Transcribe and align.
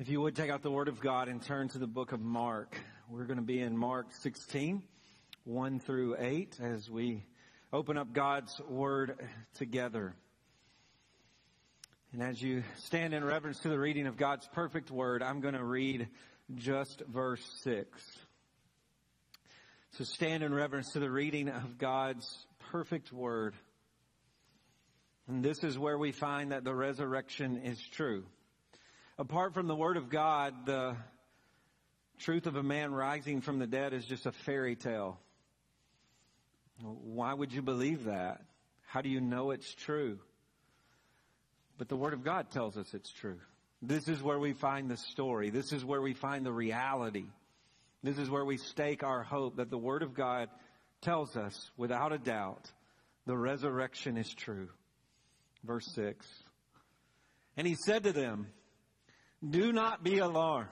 If 0.00 0.08
you 0.08 0.22
would 0.22 0.34
take 0.34 0.48
out 0.48 0.62
the 0.62 0.70
Word 0.70 0.88
of 0.88 0.98
God 0.98 1.28
and 1.28 1.42
turn 1.42 1.68
to 1.68 1.78
the 1.78 1.86
book 1.86 2.12
of 2.12 2.22
Mark. 2.22 2.74
We're 3.10 3.26
going 3.26 3.36
to 3.36 3.44
be 3.44 3.60
in 3.60 3.76
Mark 3.76 4.06
16, 4.22 4.82
1 5.44 5.80
through 5.80 6.16
8 6.18 6.56
as 6.58 6.88
we 6.88 7.26
open 7.70 7.98
up 7.98 8.14
God's 8.14 8.58
Word 8.66 9.18
together. 9.52 10.14
And 12.14 12.22
as 12.22 12.40
you 12.40 12.62
stand 12.78 13.12
in 13.12 13.22
reverence 13.22 13.58
to 13.58 13.68
the 13.68 13.78
reading 13.78 14.06
of 14.06 14.16
God's 14.16 14.48
perfect 14.54 14.90
Word, 14.90 15.22
I'm 15.22 15.42
going 15.42 15.52
to 15.52 15.62
read 15.62 16.08
just 16.54 17.02
verse 17.06 17.46
6. 17.62 17.86
So 19.98 20.04
stand 20.04 20.42
in 20.42 20.54
reverence 20.54 20.92
to 20.92 21.00
the 21.00 21.10
reading 21.10 21.50
of 21.50 21.76
God's 21.76 22.46
perfect 22.70 23.12
Word. 23.12 23.52
And 25.28 25.44
this 25.44 25.62
is 25.62 25.78
where 25.78 25.98
we 25.98 26.12
find 26.12 26.52
that 26.52 26.64
the 26.64 26.74
resurrection 26.74 27.58
is 27.64 27.78
true 27.92 28.24
apart 29.20 29.52
from 29.52 29.68
the 29.68 29.76
Word 29.76 29.98
of 29.98 30.08
God, 30.08 30.64
the 30.64 30.96
truth 32.20 32.46
of 32.46 32.56
a 32.56 32.62
man 32.62 32.90
rising 32.90 33.42
from 33.42 33.58
the 33.58 33.66
dead 33.66 33.92
is 33.92 34.06
just 34.06 34.24
a 34.24 34.32
fairy 34.32 34.76
tale. 34.76 35.20
Why 36.80 37.34
would 37.34 37.52
you 37.52 37.60
believe 37.60 38.04
that? 38.04 38.40
How 38.86 39.02
do 39.02 39.10
you 39.10 39.20
know 39.20 39.50
it's 39.50 39.74
true? 39.74 40.18
But 41.76 41.90
the 41.90 41.96
Word 41.96 42.14
of 42.14 42.24
God 42.24 42.50
tells 42.50 42.78
us 42.78 42.94
it's 42.94 43.12
true. 43.12 43.38
This 43.82 44.08
is 44.08 44.22
where 44.22 44.38
we 44.38 44.54
find 44.54 44.90
the 44.90 44.96
story. 44.96 45.50
This 45.50 45.72
is 45.72 45.84
where 45.84 46.00
we 46.00 46.14
find 46.14 46.44
the 46.44 46.52
reality. 46.52 47.26
This 48.02 48.16
is 48.16 48.30
where 48.30 48.46
we 48.46 48.56
stake 48.56 49.04
our 49.04 49.22
hope 49.22 49.56
that 49.56 49.68
the 49.68 49.78
Word 49.78 50.02
of 50.02 50.14
God 50.14 50.48
tells 51.02 51.36
us 51.36 51.70
without 51.76 52.14
a 52.14 52.18
doubt 52.18 52.70
the 53.26 53.36
resurrection 53.36 54.16
is 54.16 54.32
true. 54.32 54.70
Verse 55.62 55.86
6. 55.94 56.26
And 57.58 57.66
he 57.66 57.76
said 57.84 58.04
to 58.04 58.12
them, 58.12 58.46
do 59.48 59.72
not 59.72 60.02
be 60.02 60.18
alarmed. 60.18 60.68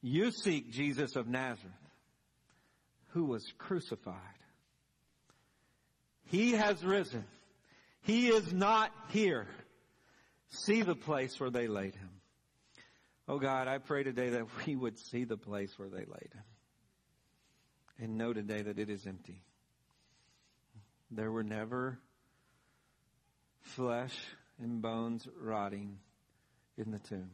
You 0.00 0.30
seek 0.30 0.72
Jesus 0.72 1.16
of 1.16 1.28
Nazareth, 1.28 1.72
who 3.08 3.24
was 3.24 3.52
crucified. 3.58 4.16
He 6.24 6.52
has 6.52 6.82
risen. 6.84 7.24
He 8.02 8.28
is 8.28 8.52
not 8.52 8.90
here. 9.10 9.46
See 10.48 10.82
the 10.82 10.96
place 10.96 11.38
where 11.38 11.50
they 11.50 11.68
laid 11.68 11.94
him. 11.94 12.10
Oh 13.28 13.38
God, 13.38 13.68
I 13.68 13.78
pray 13.78 14.02
today 14.02 14.30
that 14.30 14.46
we 14.66 14.76
would 14.76 14.98
see 14.98 15.24
the 15.24 15.36
place 15.36 15.78
where 15.78 15.88
they 15.88 16.04
laid 16.04 16.30
him. 16.32 16.44
And 17.98 18.18
know 18.18 18.32
today 18.32 18.62
that 18.62 18.78
it 18.78 18.90
is 18.90 19.06
empty. 19.06 19.42
There 21.10 21.30
were 21.30 21.44
never 21.44 21.98
flesh 23.60 24.18
and 24.60 24.82
bones 24.82 25.28
rotting 25.40 25.98
in 26.76 26.90
the 26.90 26.98
tomb. 26.98 27.30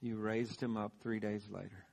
You 0.00 0.16
raised 0.16 0.62
him 0.62 0.76
up 0.76 0.92
three 1.02 1.20
days 1.20 1.46
later. 1.50 1.84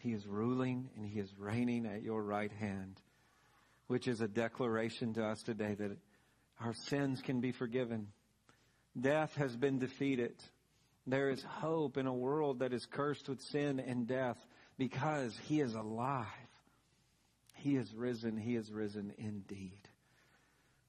He 0.00 0.12
is 0.12 0.26
ruling 0.26 0.90
and 0.96 1.06
he 1.06 1.18
is 1.18 1.32
reigning 1.38 1.86
at 1.86 2.02
your 2.02 2.22
right 2.22 2.52
hand, 2.52 3.00
which 3.86 4.06
is 4.06 4.20
a 4.20 4.28
declaration 4.28 5.14
to 5.14 5.24
us 5.24 5.42
today 5.42 5.74
that 5.74 5.96
our 6.60 6.74
sins 6.74 7.22
can 7.22 7.40
be 7.40 7.52
forgiven. 7.52 8.08
Death 8.98 9.34
has 9.36 9.56
been 9.56 9.78
defeated. 9.78 10.34
There 11.06 11.30
is 11.30 11.42
hope 11.42 11.96
in 11.96 12.06
a 12.06 12.14
world 12.14 12.60
that 12.60 12.72
is 12.72 12.86
cursed 12.86 13.28
with 13.28 13.40
sin 13.40 13.80
and 13.80 14.06
death 14.06 14.38
because 14.78 15.36
he 15.44 15.60
is 15.60 15.74
alive. 15.74 16.26
He 17.54 17.76
is 17.76 17.94
risen. 17.94 18.36
He 18.36 18.54
is 18.54 18.70
risen 18.70 19.12
indeed. 19.18 19.78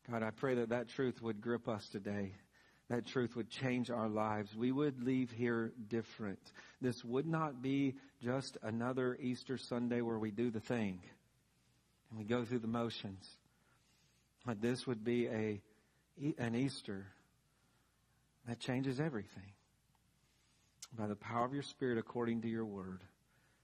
God, 0.10 0.24
I 0.24 0.32
pray 0.32 0.56
that 0.56 0.70
that 0.70 0.90
truth 0.90 1.22
would 1.22 1.42
grip 1.42 1.68
us 1.68 1.88
today 1.90 2.34
that 2.90 3.06
truth 3.06 3.36
would 3.36 3.50
change 3.50 3.90
our 3.90 4.08
lives. 4.08 4.56
We 4.56 4.72
would 4.72 5.04
leave 5.04 5.32
here 5.32 5.74
different. 5.90 6.40
This 6.82 7.04
would 7.04 7.26
not 7.26 7.62
be 7.62 7.96
just 8.24 8.58
another 8.64 9.18
Easter 9.22 9.58
Sunday 9.58 10.02
where 10.02 10.20
we 10.20 10.32
do 10.32 10.50
the 10.50 10.60
thing 10.60 11.00
and 12.10 12.20
we 12.20 12.26
go 12.26 12.46
through 12.46 12.60
the 12.60 12.68
motions. 12.68 13.28
But 14.46 14.62
this 14.62 14.88
would 14.88 15.04
be 15.04 15.28
a, 15.28 15.62
an 16.38 16.56
Easter 16.56 17.06
that 18.48 18.60
changes 18.60 19.00
everything. 19.00 19.52
By 20.98 21.08
the 21.08 21.16
power 21.16 21.46
of 21.46 21.54
your 21.54 21.64
Spirit 21.64 21.98
according 21.98 22.44
to 22.44 22.48
your 22.48 22.64
word. 22.64 23.02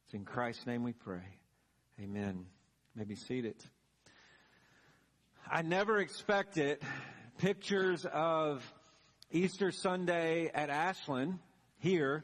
It's 0.06 0.14
in 0.14 0.26
Christ's 0.26 0.68
name 0.68 0.84
we 0.84 0.92
pray. 0.92 1.24
Amen. 2.02 2.46
You 2.94 3.00
may 3.00 3.06
be 3.06 3.16
seated. 3.16 3.56
I 5.50 5.62
never 5.62 6.00
expected 6.00 6.80
pictures 7.38 8.06
of 8.12 8.62
Easter 9.36 9.72
Sunday 9.72 10.52
at 10.54 10.70
Ashland 10.70 11.40
here. 11.80 12.24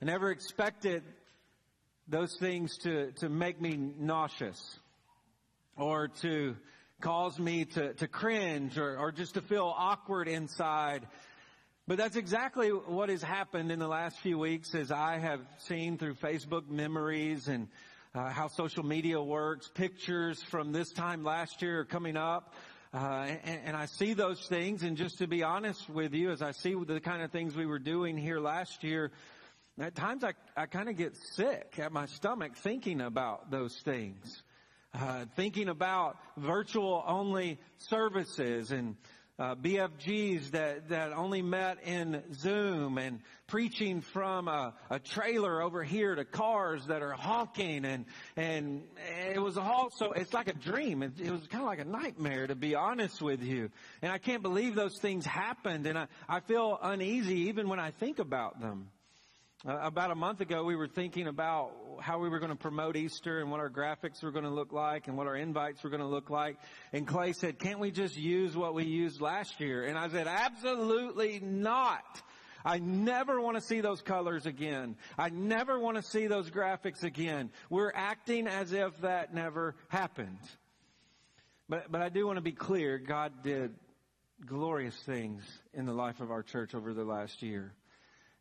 I 0.00 0.06
never 0.06 0.30
expected 0.30 1.02
those 2.08 2.34
things 2.40 2.78
to, 2.78 3.12
to 3.18 3.28
make 3.28 3.60
me 3.60 3.76
nauseous 3.98 4.78
or 5.76 6.08
to 6.22 6.56
cause 7.02 7.38
me 7.38 7.66
to, 7.66 7.92
to 7.92 8.08
cringe 8.08 8.78
or, 8.78 8.96
or 8.96 9.12
just 9.12 9.34
to 9.34 9.42
feel 9.42 9.70
awkward 9.76 10.26
inside. 10.26 11.06
But 11.86 11.98
that's 11.98 12.16
exactly 12.16 12.70
what 12.70 13.10
has 13.10 13.22
happened 13.22 13.70
in 13.70 13.78
the 13.78 13.88
last 13.88 14.18
few 14.20 14.38
weeks 14.38 14.74
as 14.74 14.90
I 14.90 15.18
have 15.18 15.40
seen 15.58 15.98
through 15.98 16.14
Facebook 16.14 16.70
memories 16.70 17.48
and 17.48 17.68
uh, 18.14 18.30
how 18.30 18.48
social 18.48 18.82
media 18.82 19.20
works. 19.20 19.68
Pictures 19.74 20.42
from 20.42 20.72
this 20.72 20.90
time 20.90 21.22
last 21.22 21.60
year 21.60 21.80
are 21.80 21.84
coming 21.84 22.16
up 22.16 22.54
uh, 22.94 23.26
and, 23.44 23.60
and, 23.64 23.76
I 23.76 23.86
see 23.86 24.14
those 24.14 24.46
things, 24.46 24.84
and 24.84 24.96
just 24.96 25.18
to 25.18 25.26
be 25.26 25.42
honest 25.42 25.90
with 25.90 26.14
you, 26.14 26.30
as 26.30 26.42
I 26.42 26.52
see 26.52 26.74
the 26.74 27.00
kind 27.00 27.22
of 27.22 27.32
things 27.32 27.56
we 27.56 27.66
were 27.66 27.80
doing 27.80 28.16
here 28.16 28.38
last 28.38 28.84
year, 28.84 29.10
at 29.80 29.96
times 29.96 30.22
I, 30.22 30.34
I 30.56 30.66
kind 30.66 30.88
of 30.88 30.96
get 30.96 31.16
sick 31.16 31.74
at 31.78 31.90
my 31.90 32.06
stomach 32.06 32.54
thinking 32.56 33.00
about 33.00 33.50
those 33.50 33.76
things. 33.84 34.44
Uh, 34.94 35.24
thinking 35.34 35.68
about 35.68 36.16
virtual 36.36 37.02
only 37.04 37.58
services 37.78 38.70
and 38.70 38.94
uh, 39.38 39.56
BFGs 39.56 40.52
that, 40.52 40.90
that 40.90 41.12
only 41.12 41.42
met 41.42 41.82
in 41.84 42.22
Zoom 42.34 42.98
and 42.98 43.20
preaching 43.48 44.00
from 44.00 44.46
a, 44.46 44.74
a, 44.90 45.00
trailer 45.00 45.60
over 45.60 45.82
here 45.82 46.14
to 46.14 46.24
cars 46.24 46.86
that 46.86 47.02
are 47.02 47.12
honking 47.12 47.84
and, 47.84 48.04
and 48.36 48.84
it 49.34 49.42
was 49.42 49.58
also, 49.58 50.12
it's 50.12 50.32
like 50.32 50.48
a 50.48 50.54
dream. 50.54 51.02
It, 51.02 51.20
it 51.20 51.30
was 51.32 51.46
kind 51.48 51.62
of 51.62 51.68
like 51.68 51.80
a 51.80 51.84
nightmare 51.84 52.46
to 52.46 52.54
be 52.54 52.76
honest 52.76 53.20
with 53.20 53.42
you. 53.42 53.70
And 54.02 54.12
I 54.12 54.18
can't 54.18 54.42
believe 54.42 54.76
those 54.76 54.98
things 54.98 55.26
happened 55.26 55.86
and 55.86 55.98
I, 55.98 56.06
I 56.28 56.40
feel 56.40 56.78
uneasy 56.80 57.48
even 57.48 57.68
when 57.68 57.80
I 57.80 57.90
think 57.90 58.20
about 58.20 58.60
them. 58.60 58.88
Uh, 59.66 59.78
about 59.80 60.10
a 60.10 60.14
month 60.14 60.42
ago, 60.42 60.62
we 60.62 60.76
were 60.76 60.86
thinking 60.86 61.26
about 61.26 61.72
how 61.98 62.18
we 62.18 62.28
were 62.28 62.38
going 62.38 62.50
to 62.50 62.56
promote 62.56 62.96
Easter 62.96 63.40
and 63.40 63.50
what 63.50 63.60
our 63.60 63.70
graphics 63.70 64.22
were 64.22 64.30
going 64.30 64.44
to 64.44 64.50
look 64.50 64.74
like 64.74 65.08
and 65.08 65.16
what 65.16 65.26
our 65.26 65.36
invites 65.36 65.82
were 65.82 65.88
going 65.88 66.02
to 66.02 66.06
look 66.06 66.28
like. 66.28 66.58
And 66.92 67.06
Clay 67.06 67.32
said, 67.32 67.58
can't 67.58 67.78
we 67.78 67.90
just 67.90 68.14
use 68.14 68.54
what 68.54 68.74
we 68.74 68.84
used 68.84 69.22
last 69.22 69.60
year? 69.60 69.84
And 69.84 69.96
I 69.96 70.08
said, 70.08 70.26
absolutely 70.26 71.40
not. 71.40 72.04
I 72.62 72.78
never 72.78 73.40
want 73.40 73.56
to 73.56 73.62
see 73.62 73.80
those 73.80 74.02
colors 74.02 74.44
again. 74.44 74.96
I 75.16 75.30
never 75.30 75.78
want 75.78 75.96
to 75.96 76.02
see 76.02 76.26
those 76.26 76.50
graphics 76.50 77.02
again. 77.02 77.50
We're 77.70 77.92
acting 77.94 78.46
as 78.46 78.72
if 78.72 79.00
that 79.00 79.32
never 79.32 79.76
happened. 79.88 80.40
But, 81.70 81.90
but 81.90 82.02
I 82.02 82.10
do 82.10 82.26
want 82.26 82.36
to 82.36 82.42
be 82.42 82.52
clear. 82.52 82.98
God 82.98 83.42
did 83.42 83.72
glorious 84.44 84.96
things 85.06 85.42
in 85.72 85.86
the 85.86 85.94
life 85.94 86.20
of 86.20 86.30
our 86.30 86.42
church 86.42 86.74
over 86.74 86.92
the 86.92 87.04
last 87.04 87.42
year. 87.42 87.72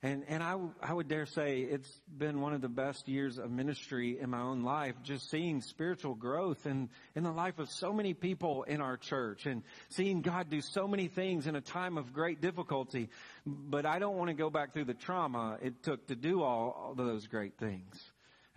And, 0.05 0.25
and 0.27 0.43
I, 0.43 0.57
I 0.81 0.93
would 0.93 1.07
dare 1.07 1.25
say 1.25 1.61
it's 1.61 1.89
been 2.17 2.41
one 2.41 2.53
of 2.53 2.59
the 2.59 2.67
best 2.67 3.07
years 3.07 3.37
of 3.37 3.49
ministry 3.49 4.19
in 4.19 4.29
my 4.29 4.41
own 4.41 4.63
life, 4.63 4.95
just 5.01 5.31
seeing 5.31 5.61
spiritual 5.61 6.13
growth 6.13 6.65
in, 6.65 6.89
in 7.15 7.23
the 7.23 7.31
life 7.31 7.57
of 7.57 7.69
so 7.69 7.93
many 7.93 8.13
people 8.13 8.63
in 8.63 8.81
our 8.81 8.97
church 8.97 9.45
and 9.45 9.63
seeing 9.87 10.21
God 10.21 10.49
do 10.49 10.59
so 10.59 10.89
many 10.89 11.07
things 11.07 11.47
in 11.47 11.55
a 11.55 11.61
time 11.61 11.97
of 11.97 12.11
great 12.11 12.41
difficulty. 12.41 13.07
But 13.45 13.85
I 13.85 13.99
don't 13.99 14.17
want 14.17 14.27
to 14.27 14.33
go 14.33 14.49
back 14.49 14.73
through 14.73 14.85
the 14.85 14.93
trauma 14.93 15.57
it 15.61 15.81
took 15.83 16.05
to 16.07 16.17
do 16.17 16.43
all, 16.43 16.71
all 16.71 16.95
those 16.95 17.27
great 17.27 17.57
things. 17.57 17.97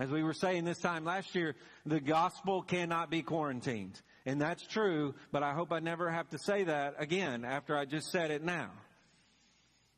As 0.00 0.10
we 0.10 0.24
were 0.24 0.34
saying 0.34 0.64
this 0.64 0.80
time 0.80 1.04
last 1.04 1.32
year, 1.36 1.54
the 1.86 2.00
gospel 2.00 2.62
cannot 2.62 3.08
be 3.08 3.22
quarantined. 3.22 4.00
And 4.26 4.40
that's 4.40 4.66
true, 4.66 5.14
but 5.30 5.44
I 5.44 5.54
hope 5.54 5.72
I 5.72 5.78
never 5.78 6.10
have 6.10 6.28
to 6.30 6.38
say 6.38 6.64
that 6.64 6.96
again 6.98 7.44
after 7.44 7.78
I 7.78 7.84
just 7.84 8.10
said 8.10 8.32
it 8.32 8.42
now. 8.42 8.72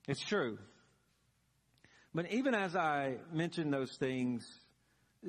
It's 0.06 0.20
true. 0.20 0.58
But 2.14 2.30
even 2.30 2.54
as 2.54 2.74
I 2.74 3.16
mention 3.32 3.70
those 3.70 3.96
things, 3.96 4.46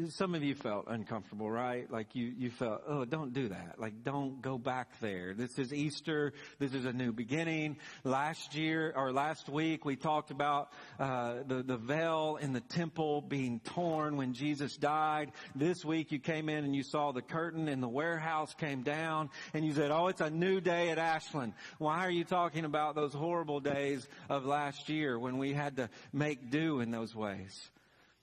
some 0.10 0.36
of 0.36 0.44
you 0.44 0.54
felt 0.54 0.86
uncomfortable, 0.88 1.50
right? 1.50 1.90
Like 1.92 2.14
you, 2.14 2.32
you 2.38 2.52
felt, 2.52 2.84
oh, 2.88 3.06
don't 3.06 3.34
do 3.34 3.50
that. 3.50 3.76
Like 3.80 4.04
don't 4.04 4.40
go 4.40 4.58
back 4.58 5.00
there. 5.02 5.34
This 5.34 5.58
is 5.58 5.74
Easter. 5.74 6.34
This 6.60 6.74
is 6.74 6.86
a 6.86 6.94
new 6.94 7.12
beginning. 7.12 7.78
Last 8.04 8.56
year 8.56 8.94
or 8.96 9.12
last 9.12 9.50
week 9.50 9.86
we 9.86 9.96
talked 9.96 10.30
about, 10.30 10.72
uh, 11.00 11.38
the, 11.48 11.64
the 11.64 11.78
veil 11.78 12.38
in 12.40 12.54
the 12.54 12.62
temple 12.62 13.22
being 13.22 13.62
torn 13.62 14.16
when 14.16 14.34
Jesus 14.34 14.78
died. 14.78 15.32
This 15.56 15.84
week 15.84 16.12
you 16.12 16.20
came 16.20 16.50
in 16.50 16.64
and 16.64 16.76
you 16.76 16.84
saw 16.84 17.12
the 17.12 17.24
curtain 17.24 17.68
in 17.68 17.82
the 17.82 17.90
warehouse 17.90 18.54
came 18.54 18.84
down 18.84 19.32
and 19.56 19.66
you 19.66 19.74
said, 19.74 19.90
oh, 19.90 20.08
it's 20.08 20.22
a 20.22 20.30
new 20.30 20.62
day 20.62 20.90
at 20.90 21.00
Ashland. 21.00 21.54
Why 21.80 22.06
are 22.06 22.12
you 22.12 22.26
talking 22.26 22.64
about 22.64 22.94
those 22.94 23.14
horrible 23.14 23.60
days 23.60 24.08
of 24.30 24.46
last 24.46 24.88
year 24.88 25.18
when 25.18 25.40
we 25.40 25.54
had 25.54 25.78
to 25.78 25.90
make 26.14 26.52
do 26.52 26.80
in 26.80 26.92
those 26.92 27.16
ways? 27.16 27.70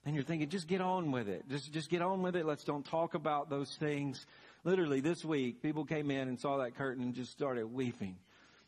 And 0.07 0.15
you're 0.15 0.25
thinking, 0.25 0.49
just 0.49 0.69
get 0.69 0.81
on 0.81 1.11
with 1.11 1.29
it. 1.29 1.49
Just, 1.51 1.73
just 1.73 1.91
get 1.91 2.01
on 2.01 2.23
with 2.23 2.37
it. 2.37 2.47
Let's 2.47 2.63
don't 2.63 2.87
talk 2.87 3.15
about 3.15 3.51
those 3.51 3.75
things. 3.75 4.25
Literally 4.63 5.01
this 5.01 5.25
week, 5.25 5.61
people 5.63 5.85
came 5.85 6.13
in 6.13 6.29
and 6.29 6.39
saw 6.39 6.59
that 6.59 6.77
curtain 6.77 7.03
and 7.03 7.13
just 7.13 7.33
started 7.33 7.67
weeping. 7.67 8.17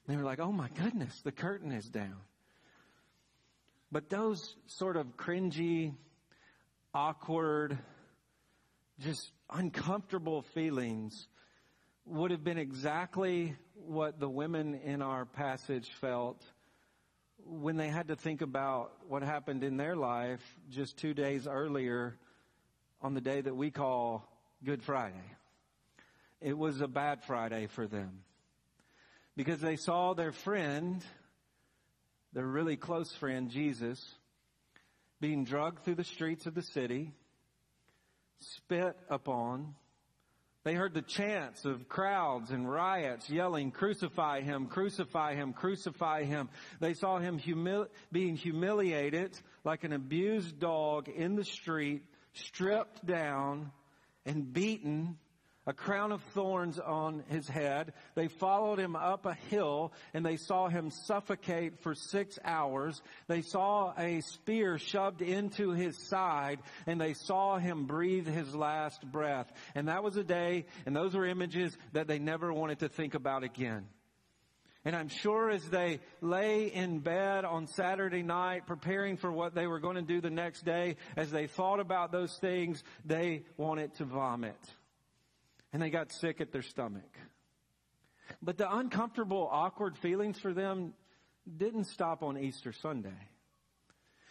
They 0.08 0.17
were 0.17 0.25
like, 0.25 0.40
oh 0.40 0.50
my 0.50 0.69
goodness, 0.82 1.20
the 1.23 1.31
curtain 1.31 1.70
is 1.70 1.87
down. 1.87 2.17
But 3.93 4.11
those 4.11 4.56
sort 4.67 4.96
of 4.96 5.17
cringy, 5.17 5.94
awkward, 6.93 7.79
just 8.99 9.31
uncomfortable 9.49 10.43
feelings 10.43 11.29
would 12.05 12.32
have 12.32 12.43
been 12.43 12.58
exactly 12.58 13.55
what 13.87 14.19
the 14.19 14.29
women 14.29 14.75
in 14.75 15.02
our 15.02 15.25
passage 15.25 15.88
felt 16.00 16.43
when 17.48 17.76
they 17.76 17.88
had 17.88 18.08
to 18.08 18.16
think 18.16 18.42
about 18.42 18.92
what 19.08 19.22
happened 19.22 19.64
in 19.64 19.76
their 19.76 19.96
life 19.96 20.42
just 20.70 20.98
two 20.98 21.14
days 21.14 21.46
earlier 21.46 22.16
on 23.00 23.14
the 23.14 23.20
day 23.20 23.40
that 23.40 23.56
we 23.56 23.70
call 23.70 24.26
Good 24.64 24.82
Friday. 24.82 25.14
It 26.40 26.56
was 26.56 26.80
a 26.80 26.88
bad 26.88 27.24
Friday 27.24 27.66
for 27.66 27.86
them 27.86 28.20
because 29.36 29.60
they 29.60 29.76
saw 29.76 30.14
their 30.14 30.32
friend, 30.32 31.02
their 32.32 32.46
really 32.46 32.76
close 32.76 33.12
friend, 33.12 33.50
Jesus, 33.50 34.04
being 35.20 35.44
drugged 35.44 35.84
through 35.84 35.94
the 35.96 36.04
streets 36.04 36.46
of 36.46 36.54
the 36.54 36.62
city, 36.62 37.12
spit 38.40 38.96
upon, 39.08 39.74
they 40.68 40.74
heard 40.74 40.92
the 40.92 41.00
chants 41.00 41.64
of 41.64 41.88
crowds 41.88 42.50
and 42.50 42.70
riots 42.70 43.30
yelling, 43.30 43.70
crucify 43.70 44.42
him, 44.42 44.66
crucify 44.66 45.34
him, 45.34 45.54
crucify 45.54 46.24
him. 46.24 46.50
They 46.78 46.92
saw 46.92 47.18
him 47.18 47.40
humili- 47.40 47.88
being 48.12 48.36
humiliated 48.36 49.32
like 49.64 49.84
an 49.84 49.94
abused 49.94 50.60
dog 50.60 51.08
in 51.08 51.36
the 51.36 51.44
street, 51.44 52.02
stripped 52.34 53.06
down 53.06 53.72
and 54.26 54.52
beaten 54.52 55.16
a 55.68 55.72
crown 55.74 56.12
of 56.12 56.22
thorns 56.32 56.78
on 56.78 57.22
his 57.28 57.46
head. 57.46 57.92
They 58.14 58.28
followed 58.28 58.78
him 58.78 58.96
up 58.96 59.26
a 59.26 59.34
hill 59.34 59.92
and 60.14 60.24
they 60.24 60.38
saw 60.38 60.68
him 60.68 60.90
suffocate 60.90 61.80
for 61.80 61.94
six 61.94 62.38
hours. 62.42 63.02
They 63.26 63.42
saw 63.42 63.92
a 63.98 64.22
spear 64.22 64.78
shoved 64.78 65.20
into 65.20 65.72
his 65.72 65.98
side 66.08 66.60
and 66.86 66.98
they 66.98 67.12
saw 67.12 67.58
him 67.58 67.84
breathe 67.84 68.26
his 68.26 68.54
last 68.54 69.04
breath. 69.12 69.52
And 69.74 69.88
that 69.88 70.02
was 70.02 70.16
a 70.16 70.24
day 70.24 70.64
and 70.86 70.96
those 70.96 71.14
were 71.14 71.26
images 71.26 71.76
that 71.92 72.08
they 72.08 72.18
never 72.18 72.50
wanted 72.50 72.78
to 72.78 72.88
think 72.88 73.12
about 73.12 73.44
again. 73.44 73.84
And 74.86 74.96
I'm 74.96 75.08
sure 75.08 75.50
as 75.50 75.68
they 75.68 76.00
lay 76.22 76.68
in 76.68 77.00
bed 77.00 77.44
on 77.44 77.66
Saturday 77.66 78.22
night 78.22 78.66
preparing 78.66 79.18
for 79.18 79.30
what 79.30 79.54
they 79.54 79.66
were 79.66 79.80
going 79.80 79.96
to 79.96 80.02
do 80.02 80.22
the 80.22 80.30
next 80.30 80.64
day, 80.64 80.96
as 81.14 81.30
they 81.30 81.46
thought 81.46 81.78
about 81.78 82.10
those 82.10 82.34
things, 82.38 82.82
they 83.04 83.42
wanted 83.58 83.94
to 83.96 84.06
vomit 84.06 84.56
and 85.72 85.82
they 85.82 85.90
got 85.90 86.12
sick 86.12 86.40
at 86.40 86.52
their 86.52 86.62
stomach. 86.62 87.18
But 88.42 88.58
the 88.58 88.72
uncomfortable, 88.72 89.48
awkward 89.50 89.96
feelings 89.96 90.38
for 90.38 90.52
them 90.52 90.92
didn't 91.56 91.84
stop 91.84 92.22
on 92.22 92.38
Easter 92.38 92.72
Sunday. 92.72 93.28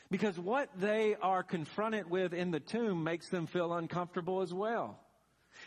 Because 0.09 0.39
what 0.39 0.69
they 0.79 1.15
are 1.21 1.43
confronted 1.43 2.09
with 2.09 2.33
in 2.33 2.51
the 2.51 2.59
tomb 2.59 3.03
makes 3.03 3.29
them 3.29 3.45
feel 3.47 3.73
uncomfortable 3.73 4.41
as 4.41 4.53
well. 4.53 4.99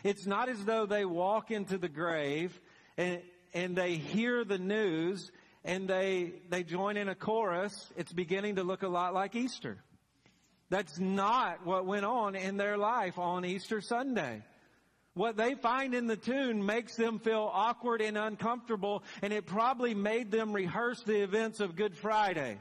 It's 0.03 0.25
not 0.25 0.49
as 0.49 0.63
though 0.65 0.85
they 0.85 1.05
walk 1.05 1.51
into 1.51 1.77
the 1.77 1.89
grave 1.89 2.59
and, 2.97 3.21
and 3.53 3.75
they 3.75 3.95
hear 3.95 4.43
the 4.43 4.57
news 4.57 5.31
and 5.63 5.87
they, 5.87 6.33
they 6.49 6.63
join 6.63 6.97
in 6.97 7.07
a 7.07 7.15
chorus. 7.15 7.91
It's 7.95 8.11
beginning 8.11 8.55
to 8.55 8.63
look 8.63 8.81
a 8.81 8.87
lot 8.87 9.13
like 9.13 9.35
Easter. 9.35 9.77
That's 10.69 10.99
not 10.99 11.65
what 11.65 11.85
went 11.85 12.05
on 12.05 12.35
in 12.35 12.57
their 12.57 12.77
life 12.77 13.19
on 13.19 13.45
Easter 13.45 13.81
Sunday. 13.81 14.41
What 15.13 15.35
they 15.35 15.55
find 15.55 15.93
in 15.93 16.07
the 16.07 16.15
tune 16.15 16.65
makes 16.65 16.95
them 16.95 17.19
feel 17.19 17.49
awkward 17.51 18.01
and 18.01 18.17
uncomfortable, 18.17 19.03
and 19.21 19.33
it 19.33 19.45
probably 19.45 19.93
made 19.93 20.31
them 20.31 20.53
rehearse 20.53 21.03
the 21.03 21.21
events 21.21 21.59
of 21.59 21.75
Good 21.75 21.97
Friday. 21.97 22.57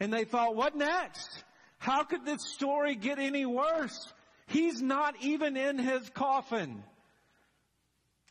And 0.00 0.12
they 0.12 0.24
thought, 0.24 0.56
what 0.56 0.76
next? 0.76 1.44
How 1.76 2.04
could 2.04 2.24
this 2.24 2.42
story 2.54 2.94
get 2.94 3.18
any 3.18 3.44
worse? 3.44 4.12
He's 4.46 4.80
not 4.80 5.14
even 5.20 5.56
in 5.56 5.78
his 5.78 6.08
coffin. 6.10 6.82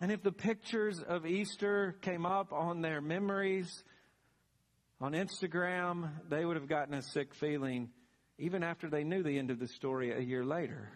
And 0.02 0.12
if 0.12 0.24
the 0.24 0.32
pictures 0.32 1.00
of 1.00 1.26
Easter 1.26 1.96
came 2.02 2.26
up 2.26 2.52
on 2.54 2.82
their 2.82 3.02
memories 3.02 3.84
on 5.00 5.14
Instagram, 5.14 6.10
they 6.30 6.44
would 6.44 6.56
have 6.56 6.68
gotten 6.68 6.96
a 6.96 7.04
sick 7.04 7.36
feeling 7.36 7.90
even 8.40 8.64
after 8.64 8.90
they 8.90 9.04
knew 9.04 9.22
the 9.24 9.38
end 9.38 9.52
of 9.52 9.60
the 9.60 9.68
story 9.68 10.12
a 10.12 10.20
year 10.20 10.44
later. 10.44 10.90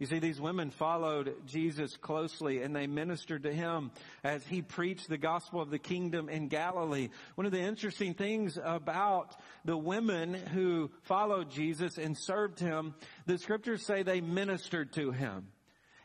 You 0.00 0.06
see, 0.06 0.18
these 0.18 0.40
women 0.40 0.70
followed 0.70 1.34
Jesus 1.46 1.98
closely 1.98 2.62
and 2.62 2.74
they 2.74 2.86
ministered 2.86 3.42
to 3.42 3.52
him 3.52 3.90
as 4.24 4.44
he 4.46 4.62
preached 4.62 5.10
the 5.10 5.18
gospel 5.18 5.60
of 5.60 5.68
the 5.68 5.78
kingdom 5.78 6.30
in 6.30 6.48
Galilee. 6.48 7.10
One 7.34 7.44
of 7.44 7.52
the 7.52 7.60
interesting 7.60 8.14
things 8.14 8.58
about 8.62 9.36
the 9.66 9.76
women 9.76 10.32
who 10.32 10.90
followed 11.02 11.50
Jesus 11.50 11.98
and 11.98 12.16
served 12.16 12.58
him, 12.58 12.94
the 13.26 13.36
scriptures 13.36 13.84
say 13.84 14.02
they 14.02 14.22
ministered 14.22 14.94
to 14.94 15.10
him. 15.10 15.48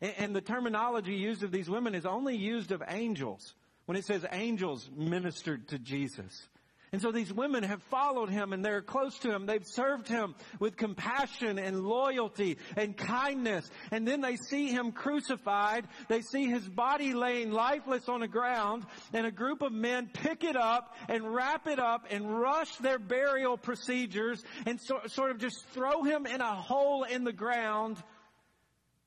And 0.01 0.35
the 0.35 0.41
terminology 0.41 1.15
used 1.15 1.43
of 1.43 1.53
these 1.53 1.69
women 1.69 1.95
is 1.95 2.05
only 2.05 2.35
used 2.35 2.73
of 2.73 2.83
angels. 2.85 3.55
When 3.85 3.97
it 3.97 4.03
says 4.03 4.25
angels 4.29 4.89
ministered 4.93 5.69
to 5.69 5.79
Jesus. 5.79 6.49
And 6.91 7.01
so 7.01 7.11
these 7.11 7.33
women 7.33 7.63
have 7.63 7.81
followed 7.83 8.29
him 8.29 8.53
and 8.53 8.63
they're 8.63 8.81
close 8.81 9.17
to 9.19 9.33
him. 9.33 9.45
They've 9.45 9.65
served 9.65 10.07
him 10.07 10.35
with 10.59 10.77
compassion 10.77 11.59
and 11.59 11.83
loyalty 11.83 12.57
and 12.77 12.95
kindness. 12.95 13.69
And 13.91 14.07
then 14.07 14.21
they 14.21 14.37
see 14.37 14.67
him 14.67 14.91
crucified. 14.91 15.87
They 16.07 16.21
see 16.21 16.45
his 16.45 16.67
body 16.67 17.13
laying 17.13 17.51
lifeless 17.51 18.07
on 18.07 18.21
the 18.21 18.27
ground 18.27 18.85
and 19.13 19.25
a 19.25 19.31
group 19.31 19.61
of 19.61 19.71
men 19.71 20.09
pick 20.13 20.43
it 20.43 20.55
up 20.55 20.95
and 21.09 21.33
wrap 21.33 21.67
it 21.67 21.79
up 21.79 22.05
and 22.09 22.39
rush 22.39 22.75
their 22.77 22.99
burial 22.99 23.57
procedures 23.57 24.43
and 24.65 24.79
so, 24.79 25.01
sort 25.07 25.31
of 25.31 25.39
just 25.39 25.65
throw 25.69 26.03
him 26.03 26.25
in 26.25 26.41
a 26.41 26.55
hole 26.55 27.03
in 27.03 27.23
the 27.23 27.33
ground. 27.33 27.97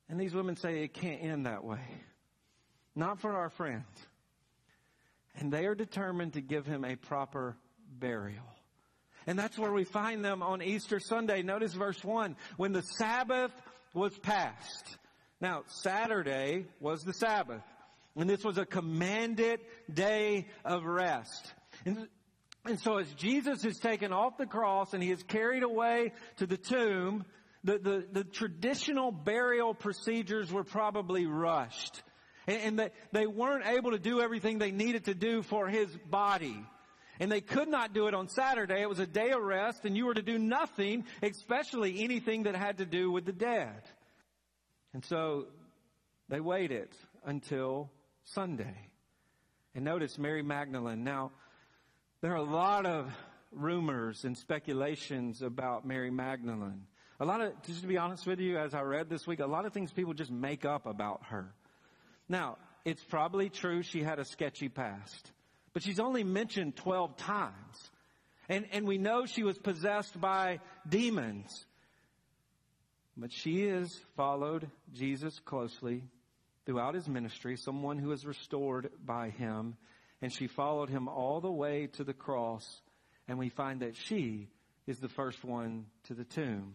And 0.08 0.20
these 0.20 0.34
women 0.34 0.56
say 0.56 0.82
it 0.82 0.94
can't 0.94 1.22
end 1.22 1.46
that 1.46 1.64
way. 1.64 1.80
Not 2.94 3.20
for 3.20 3.32
our 3.34 3.50
friend. 3.50 3.84
And 5.36 5.52
they 5.52 5.66
are 5.66 5.74
determined 5.74 6.32
to 6.32 6.40
give 6.40 6.66
him 6.66 6.84
a 6.84 6.96
proper 6.96 7.56
burial. 7.88 8.44
And 9.26 9.38
that's 9.38 9.58
where 9.58 9.72
we 9.72 9.84
find 9.84 10.24
them 10.24 10.42
on 10.42 10.62
Easter 10.62 11.00
Sunday. 11.00 11.42
Notice 11.42 11.74
verse 11.74 12.02
1. 12.02 12.36
When 12.56 12.72
the 12.72 12.82
Sabbath 12.82 13.52
was 13.92 14.16
passed. 14.18 14.96
Now, 15.40 15.64
Saturday 15.66 16.66
was 16.80 17.02
the 17.02 17.12
Sabbath. 17.12 17.62
And 18.16 18.28
this 18.28 18.42
was 18.42 18.58
a 18.58 18.66
commanded 18.66 19.60
day 19.92 20.46
of 20.64 20.84
rest. 20.84 21.52
And, 21.84 22.08
and 22.64 22.80
so 22.80 22.98
as 22.98 23.12
Jesus 23.14 23.64
is 23.64 23.78
taken 23.78 24.12
off 24.12 24.38
the 24.38 24.46
cross 24.46 24.94
and 24.94 25.02
he 25.02 25.10
is 25.10 25.22
carried 25.22 25.62
away 25.62 26.12
to 26.38 26.46
the 26.46 26.56
tomb, 26.56 27.24
the, 27.64 27.78
the, 27.78 28.06
the 28.10 28.24
traditional 28.24 29.12
burial 29.12 29.74
procedures 29.74 30.50
were 30.52 30.64
probably 30.64 31.26
rushed. 31.26 32.02
And, 32.46 32.60
and 32.62 32.78
they, 32.78 32.90
they 33.12 33.26
weren't 33.26 33.66
able 33.66 33.92
to 33.92 33.98
do 33.98 34.20
everything 34.20 34.58
they 34.58 34.72
needed 34.72 35.04
to 35.04 35.14
do 35.14 35.42
for 35.42 35.68
his 35.68 35.88
body. 36.10 36.64
And 37.20 37.32
they 37.32 37.40
could 37.40 37.68
not 37.68 37.92
do 37.92 38.06
it 38.06 38.14
on 38.14 38.28
Saturday. 38.28 38.80
It 38.80 38.88
was 38.88 39.00
a 39.00 39.06
day 39.06 39.30
of 39.30 39.42
rest 39.42 39.84
and 39.84 39.96
you 39.96 40.06
were 40.06 40.14
to 40.14 40.22
do 40.22 40.38
nothing, 40.38 41.04
especially 41.22 42.04
anything 42.04 42.44
that 42.44 42.54
had 42.54 42.78
to 42.78 42.86
do 42.86 43.10
with 43.10 43.24
the 43.24 43.32
dead. 43.32 43.82
And 44.94 45.04
so 45.04 45.46
they 46.28 46.40
waited 46.40 46.88
until 47.24 47.90
Sunday. 48.24 48.88
And 49.74 49.84
notice 49.84 50.18
Mary 50.18 50.42
Magdalene. 50.42 51.04
Now, 51.04 51.32
there 52.20 52.32
are 52.32 52.36
a 52.36 52.42
lot 52.42 52.86
of 52.86 53.10
rumors 53.52 54.24
and 54.24 54.36
speculations 54.36 55.42
about 55.42 55.86
Mary 55.86 56.10
Magdalene. 56.10 56.86
A 57.20 57.24
lot 57.24 57.40
of, 57.40 57.52
just 57.62 57.80
to 57.82 57.88
be 57.88 57.96
honest 57.96 58.26
with 58.26 58.38
you, 58.38 58.58
as 58.58 58.74
I 58.74 58.82
read 58.82 59.08
this 59.08 59.26
week, 59.26 59.40
a 59.40 59.46
lot 59.46 59.66
of 59.66 59.72
things 59.72 59.92
people 59.92 60.14
just 60.14 60.30
make 60.30 60.64
up 60.64 60.86
about 60.86 61.22
her. 61.30 61.52
Now, 62.28 62.58
it's 62.84 63.02
probably 63.02 63.48
true 63.48 63.82
she 63.82 64.02
had 64.02 64.18
a 64.18 64.24
sketchy 64.24 64.68
past 64.68 65.32
but 65.72 65.82
she's 65.82 66.00
only 66.00 66.24
mentioned 66.24 66.76
12 66.76 67.16
times. 67.16 67.90
And, 68.48 68.66
and 68.72 68.86
we 68.86 68.98
know 68.98 69.26
she 69.26 69.42
was 69.42 69.58
possessed 69.58 70.18
by 70.18 70.60
demons. 70.88 71.64
But 73.16 73.32
she 73.32 73.66
has 73.68 73.94
followed 74.16 74.70
Jesus 74.92 75.38
closely 75.40 76.04
throughout 76.64 76.94
his 76.94 77.08
ministry, 77.08 77.56
someone 77.56 77.98
who 77.98 78.12
is 78.12 78.24
restored 78.24 78.90
by 79.04 79.30
him. 79.30 79.76
And 80.22 80.32
she 80.32 80.46
followed 80.46 80.88
him 80.88 81.08
all 81.08 81.40
the 81.40 81.50
way 81.50 81.88
to 81.94 82.04
the 82.04 82.14
cross. 82.14 82.80
And 83.26 83.38
we 83.38 83.48
find 83.48 83.80
that 83.80 83.96
she 83.96 84.48
is 84.86 84.98
the 84.98 85.08
first 85.08 85.44
one 85.44 85.86
to 86.04 86.14
the 86.14 86.24
tomb. 86.24 86.74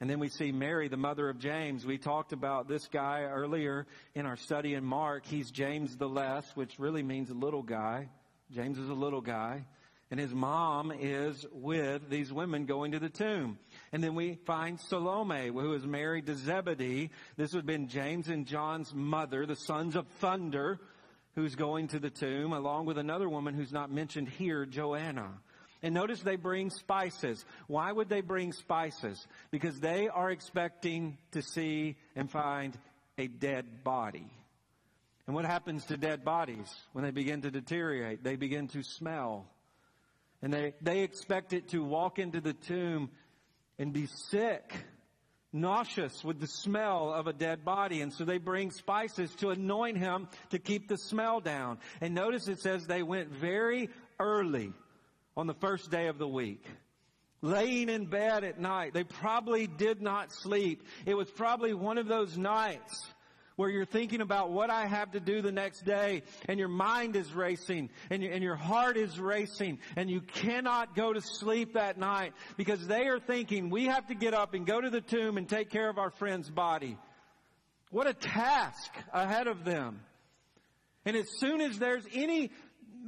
And 0.00 0.08
then 0.08 0.20
we 0.20 0.28
see 0.28 0.52
Mary, 0.52 0.86
the 0.86 0.96
mother 0.96 1.28
of 1.28 1.38
James. 1.40 1.84
We 1.84 1.98
talked 1.98 2.32
about 2.32 2.68
this 2.68 2.86
guy 2.86 3.22
earlier 3.22 3.86
in 4.14 4.26
our 4.26 4.36
study 4.36 4.74
in 4.74 4.84
Mark. 4.84 5.26
He's 5.26 5.50
James 5.50 5.96
the 5.96 6.08
Less, 6.08 6.48
which 6.54 6.78
really 6.78 7.02
means 7.02 7.30
a 7.30 7.34
little 7.34 7.64
guy. 7.64 8.08
James 8.52 8.78
is 8.78 8.88
a 8.88 8.94
little 8.94 9.20
guy. 9.20 9.64
And 10.10 10.18
his 10.18 10.32
mom 10.32 10.90
is 10.90 11.44
with 11.52 12.08
these 12.08 12.32
women 12.32 12.64
going 12.64 12.92
to 12.92 12.98
the 12.98 13.10
tomb. 13.10 13.58
And 13.92 14.02
then 14.02 14.14
we 14.14 14.38
find 14.46 14.80
Salome, 14.80 15.48
who 15.48 15.74
is 15.74 15.84
married 15.84 16.26
to 16.26 16.34
Zebedee. 16.34 17.10
This 17.36 17.52
would 17.52 17.60
have 17.60 17.66
been 17.66 17.88
James 17.88 18.28
and 18.28 18.46
John's 18.46 18.94
mother, 18.94 19.44
the 19.44 19.56
sons 19.56 19.96
of 19.96 20.06
thunder, 20.20 20.78
who's 21.34 21.56
going 21.56 21.88
to 21.88 21.98
the 21.98 22.08
tomb, 22.08 22.52
along 22.52 22.86
with 22.86 22.98
another 22.98 23.28
woman 23.28 23.54
who's 23.54 23.72
not 23.72 23.90
mentioned 23.90 24.28
here, 24.28 24.64
Joanna. 24.64 25.40
And 25.82 25.94
notice 25.94 26.20
they 26.20 26.36
bring 26.36 26.70
spices. 26.70 27.44
Why 27.66 27.92
would 27.92 28.08
they 28.08 28.20
bring 28.20 28.52
spices? 28.52 29.24
Because 29.50 29.78
they 29.78 30.08
are 30.08 30.30
expecting 30.30 31.18
to 31.32 31.42
see 31.42 31.96
and 32.16 32.30
find 32.30 32.76
a 33.16 33.28
dead 33.28 33.84
body. 33.84 34.26
And 35.26 35.34
what 35.34 35.44
happens 35.44 35.84
to 35.86 35.96
dead 35.96 36.24
bodies 36.24 36.74
when 36.92 37.04
they 37.04 37.10
begin 37.10 37.42
to 37.42 37.50
deteriorate? 37.50 38.24
They 38.24 38.36
begin 38.36 38.68
to 38.68 38.82
smell. 38.82 39.46
And 40.42 40.52
they, 40.52 40.74
they 40.80 41.00
expect 41.00 41.52
it 41.52 41.68
to 41.68 41.84
walk 41.84 42.18
into 42.18 42.40
the 42.40 42.54
tomb 42.54 43.10
and 43.78 43.92
be 43.92 44.06
sick, 44.30 44.72
nauseous 45.52 46.24
with 46.24 46.40
the 46.40 46.46
smell 46.46 47.12
of 47.12 47.26
a 47.26 47.32
dead 47.32 47.64
body. 47.64 48.00
And 48.00 48.12
so 48.12 48.24
they 48.24 48.38
bring 48.38 48.70
spices 48.70 49.30
to 49.36 49.50
anoint 49.50 49.98
him 49.98 50.28
to 50.50 50.58
keep 50.58 50.88
the 50.88 50.96
smell 50.96 51.40
down. 51.40 51.78
And 52.00 52.14
notice 52.14 52.48
it 52.48 52.60
says 52.60 52.86
they 52.86 53.02
went 53.02 53.28
very 53.28 53.90
early 54.18 54.72
on 55.38 55.46
the 55.46 55.54
first 55.54 55.90
day 55.92 56.08
of 56.08 56.18
the 56.18 56.26
week. 56.26 56.64
Laying 57.40 57.88
in 57.88 58.06
bed 58.06 58.42
at 58.42 58.60
night. 58.60 58.92
They 58.92 59.04
probably 59.04 59.68
did 59.68 60.02
not 60.02 60.32
sleep. 60.32 60.82
It 61.06 61.14
was 61.14 61.30
probably 61.30 61.72
one 61.72 61.96
of 61.96 62.08
those 62.08 62.36
nights 62.36 63.06
where 63.54 63.70
you're 63.70 63.84
thinking 63.84 64.20
about 64.20 64.50
what 64.50 64.68
I 64.68 64.86
have 64.86 65.12
to 65.12 65.20
do 65.20 65.40
the 65.40 65.52
next 65.52 65.84
day 65.84 66.22
and 66.48 66.58
your 66.58 66.68
mind 66.68 67.14
is 67.14 67.32
racing 67.32 67.90
and, 68.10 68.24
and 68.24 68.42
your 68.42 68.56
heart 68.56 68.96
is 68.96 69.18
racing 69.18 69.78
and 69.96 70.10
you 70.10 70.20
cannot 70.20 70.96
go 70.96 71.12
to 71.12 71.20
sleep 71.20 71.74
that 71.74 71.98
night 71.98 72.32
because 72.56 72.84
they 72.86 73.06
are 73.06 73.20
thinking 73.20 73.70
we 73.70 73.86
have 73.86 74.08
to 74.08 74.14
get 74.16 74.34
up 74.34 74.54
and 74.54 74.66
go 74.66 74.80
to 74.80 74.90
the 74.90 75.00
tomb 75.00 75.36
and 75.38 75.48
take 75.48 75.70
care 75.70 75.88
of 75.88 75.98
our 75.98 76.10
friend's 76.10 76.50
body. 76.50 76.98
What 77.90 78.08
a 78.08 78.14
task 78.14 78.92
ahead 79.12 79.46
of 79.46 79.64
them. 79.64 80.00
And 81.04 81.16
as 81.16 81.26
soon 81.38 81.60
as 81.60 81.78
there's 81.78 82.04
any 82.12 82.50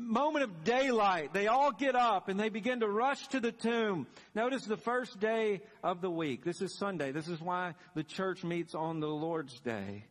moment 0.00 0.44
of 0.44 0.64
daylight, 0.64 1.32
they 1.32 1.46
all 1.46 1.72
get 1.72 1.94
up 1.94 2.28
and 2.28 2.38
they 2.38 2.48
begin 2.48 2.80
to 2.80 2.88
rush 2.88 3.26
to 3.28 3.40
the 3.40 3.52
tomb. 3.52 4.06
Notice 4.34 4.64
the 4.64 4.76
first 4.76 5.20
day 5.20 5.60
of 5.82 6.00
the 6.00 6.10
week. 6.10 6.44
This 6.44 6.60
is 6.60 6.76
Sunday. 6.78 7.12
This 7.12 7.28
is 7.28 7.40
why 7.40 7.74
the 7.94 8.02
church 8.02 8.42
meets 8.42 8.74
on 8.74 9.00
the 9.00 9.08
Lord's 9.08 9.58
Day. 9.60 10.04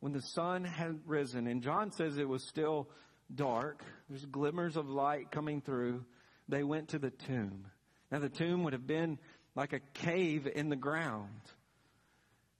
When 0.00 0.12
the 0.12 0.22
sun 0.22 0.64
had 0.64 1.00
risen, 1.06 1.46
and 1.46 1.62
John 1.62 1.90
says 1.90 2.18
it 2.18 2.28
was 2.28 2.46
still 2.46 2.88
dark, 3.34 3.82
there's 4.08 4.24
glimmers 4.24 4.76
of 4.76 4.88
light 4.88 5.30
coming 5.30 5.60
through, 5.60 6.04
they 6.48 6.62
went 6.62 6.88
to 6.90 6.98
the 6.98 7.10
tomb. 7.10 7.66
Now 8.12 8.20
the 8.20 8.28
tomb 8.28 8.62
would 8.64 8.72
have 8.72 8.86
been 8.86 9.18
like 9.54 9.72
a 9.72 9.80
cave 9.94 10.46
in 10.46 10.68
the 10.68 10.76
ground. 10.76 11.40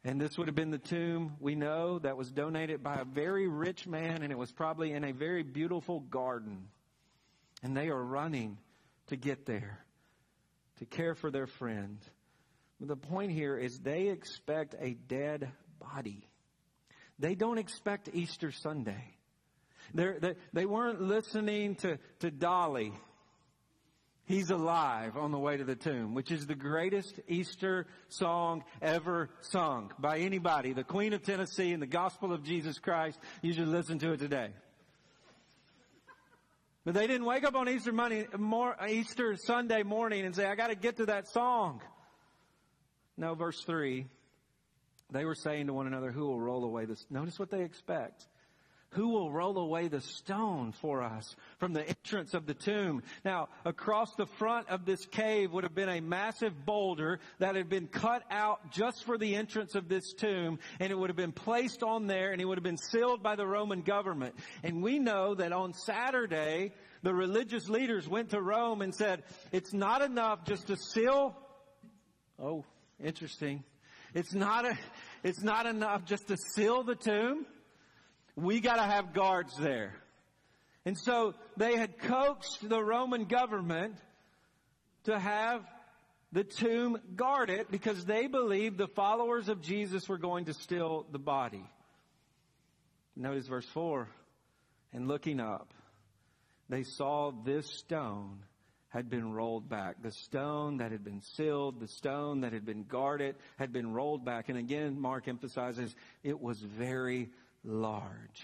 And 0.09 0.19
this 0.19 0.39
would 0.39 0.49
have 0.49 0.55
been 0.55 0.71
the 0.71 0.79
tomb, 0.79 1.37
we 1.39 1.55
know, 1.55 1.99
that 1.99 2.17
was 2.17 2.31
donated 2.31 2.83
by 2.83 2.95
a 2.95 3.05
very 3.05 3.47
rich 3.47 3.87
man, 3.87 4.23
and 4.23 4.33
it 4.33 4.39
was 4.39 4.51
probably 4.51 4.93
in 4.93 5.05
a 5.05 5.13
very 5.13 5.43
beautiful 5.43 6.01
garden. 6.01 6.69
And 7.63 7.77
they 7.77 7.89
are 7.89 8.03
running 8.03 8.57
to 9.09 9.17
get 9.17 9.45
there, 9.45 9.85
to 10.79 10.87
care 10.87 11.15
for 11.15 11.31
their 11.31 11.47
friend. 11.47 11.99
But 12.81 12.89
the 12.89 12.97
point 12.97 13.33
here 13.33 13.55
is 13.59 13.81
they 13.81 14.09
expect 14.09 14.75
a 14.81 14.95
dead 14.95 15.51
body. 15.79 16.27
They 17.19 17.35
don't 17.35 17.59
expect 17.59 18.09
Easter 18.11 18.51
Sunday. 18.51 19.15
They're, 19.93 20.19
they, 20.19 20.37
they 20.55 20.65
weren't 20.65 21.03
listening 21.03 21.75
to, 21.83 21.99
to 22.21 22.31
Dolly 22.31 22.95
He's 24.29 24.51
alive 24.51 25.17
on 25.17 25.33
the 25.33 25.39
way 25.39 25.57
to 25.57 25.65
the 25.65 25.75
tomb, 25.75 26.13
which 26.13 26.31
is 26.31 26.47
the 26.47 26.55
greatest 26.55 27.19
Easter 27.29 27.87
song 28.11 28.63
ever 28.83 29.31
sung 29.41 29.91
by 29.99 30.19
anybody. 30.19 30.75
The 30.75 30.85
Queen 30.85 31.15
of 31.15 31.23
Tennessee 31.23 31.73
and 31.73 31.81
the 31.81 31.87
Gospel 31.87 32.35
of 32.35 32.45
Jesus 32.45 32.79
Christ. 32.79 33.19
You 33.41 33.55
should 33.55 33.69
listen 33.69 33.99
to 34.01 34.13
it 34.13 34.19
today. 34.19 34.51
But 36.85 36.93
they 36.93 37.07
didn't 37.07 37.25
wake 37.25 37.43
up 37.45 37.55
on 37.55 37.71
Easter 37.71 37.91
Monday, 37.91 38.27
Easter 38.91 39.35
Sunday 39.37 39.83
morning 39.83 40.27
and 40.27 40.37
say, 40.37 40.45
I 40.45 40.57
gotta 40.57 40.75
get 40.75 40.99
to 40.99 41.07
that 41.07 41.27
song. 41.29 41.81
No, 43.17 43.35
verse 43.35 43.63
three. 43.65 44.09
They 45.11 45.25
were 45.25 45.37
saying 45.37 45.69
to 45.69 45.73
one 45.73 45.87
another, 45.87 46.13
who 46.13 46.27
will 46.27 46.39
roll 46.39 46.65
away 46.65 46.85
this? 46.85 47.03
Notice 47.09 47.39
what 47.39 47.51
they 47.51 47.63
expect. 47.63 48.27
Who 48.93 49.09
will 49.11 49.31
roll 49.31 49.59
away 49.59 49.89
the 49.89 50.01
stone 50.01 50.73
for 50.73 51.03
us 51.03 51.37
from 51.59 51.75
the 51.75 51.87
entrance 51.87 52.33
of 52.33 52.47
the 52.47 52.55
tomb? 52.55 53.03
Now, 53.23 53.49
across 53.67 54.15
the 54.15 54.25
front 54.25 54.71
of 54.71 54.87
this 54.87 55.05
cave 55.05 55.53
would 55.53 55.65
have 55.65 55.75
been 55.75 55.91
a 55.91 56.01
massive 56.01 56.65
boulder 56.65 57.21
that 57.39 57.55
had 57.55 57.69
been 57.69 57.89
cut 57.89 58.23
out 58.31 58.71
just 58.71 59.05
for 59.05 59.19
the 59.19 59.37
entrance 59.37 59.75
of 59.75 59.89
this 59.89 60.15
tomb, 60.15 60.59
and 60.81 60.91
it 60.91 60.95
would 60.95 61.11
have 61.11 61.19
been 61.19 61.33
placed 61.33 61.83
on 61.83 62.07
there, 62.07 62.33
and 62.33 62.41
it 62.41 62.47
would 62.47 62.57
have 62.57 62.65
been 62.65 62.79
sealed 62.79 63.23
by 63.23 63.37
the 63.37 63.47
Roman 63.47 63.83
government. 63.83 64.35
And 64.63 64.83
we 64.83 64.99
know 64.99 65.35
that 65.35 65.53
on 65.53 65.75
Saturday, 65.75 66.73
the 67.03 67.13
religious 67.13 67.69
leaders 67.69 68.09
went 68.09 68.31
to 68.31 68.41
Rome 68.41 68.81
and 68.81 68.95
said, 68.95 69.23
it's 69.53 69.75
not 69.75 70.01
enough 70.01 70.45
just 70.45 70.69
to 70.69 70.77
seal. 70.77 71.37
Oh, 72.43 72.65
interesting. 73.05 73.65
It's 74.15 74.33
not 74.33 74.65
a, 74.65 74.79
it's 75.23 75.43
not 75.43 75.67
enough 75.67 76.07
just 76.07 76.29
to 76.29 76.37
seal 76.55 76.85
the 76.85 76.95
tomb 76.95 77.45
we 78.43 78.61
got 78.61 78.77
to 78.77 78.83
have 78.83 79.13
guards 79.13 79.57
there. 79.57 79.95
And 80.85 80.97
so 80.97 81.35
they 81.57 81.77
had 81.77 81.99
coaxed 81.99 82.67
the 82.67 82.83
Roman 82.83 83.25
government 83.25 83.97
to 85.05 85.19
have 85.19 85.63
the 86.31 86.45
tomb 86.45 86.99
guarded 87.17 87.67
because 87.71 88.05
they 88.05 88.27
believed 88.27 88.79
the 88.79 88.87
followers 88.89 89.49
of 89.49 89.61
Jesus 89.61 90.09
were 90.09 90.19
going 90.19 90.45
to 90.47 90.55
steal 90.55 91.07
the 91.11 91.19
body. 91.19 91.65
Notice 93.17 93.49
verse 93.49 93.67
4. 93.67 94.09
And 94.93 95.09
looking 95.09 95.41
up, 95.41 95.75
they 96.69 96.85
saw 96.85 97.33
this 97.45 97.67
stone 97.67 98.45
had 98.91 99.11
been 99.11 99.33
rolled 99.33 99.69
back. 99.69 99.97
The 100.03 100.13
stone 100.13 100.79
that 100.79 100.93
had 100.93 101.05
been 101.05 101.21
sealed, 101.21 101.81
the 101.81 101.89
stone 101.89 102.41
that 102.41 102.53
had 102.53 102.65
been 102.65 102.85
guarded, 102.85 103.37
had 103.59 103.73
been 103.73 103.93
rolled 103.93 104.25
back. 104.25 104.49
And 104.49 104.59
again, 104.59 104.99
Mark 104.99 105.29
emphasizes 105.29 105.95
it 106.23 106.41
was 106.41 106.59
very 106.61 107.29
large. 107.65 108.43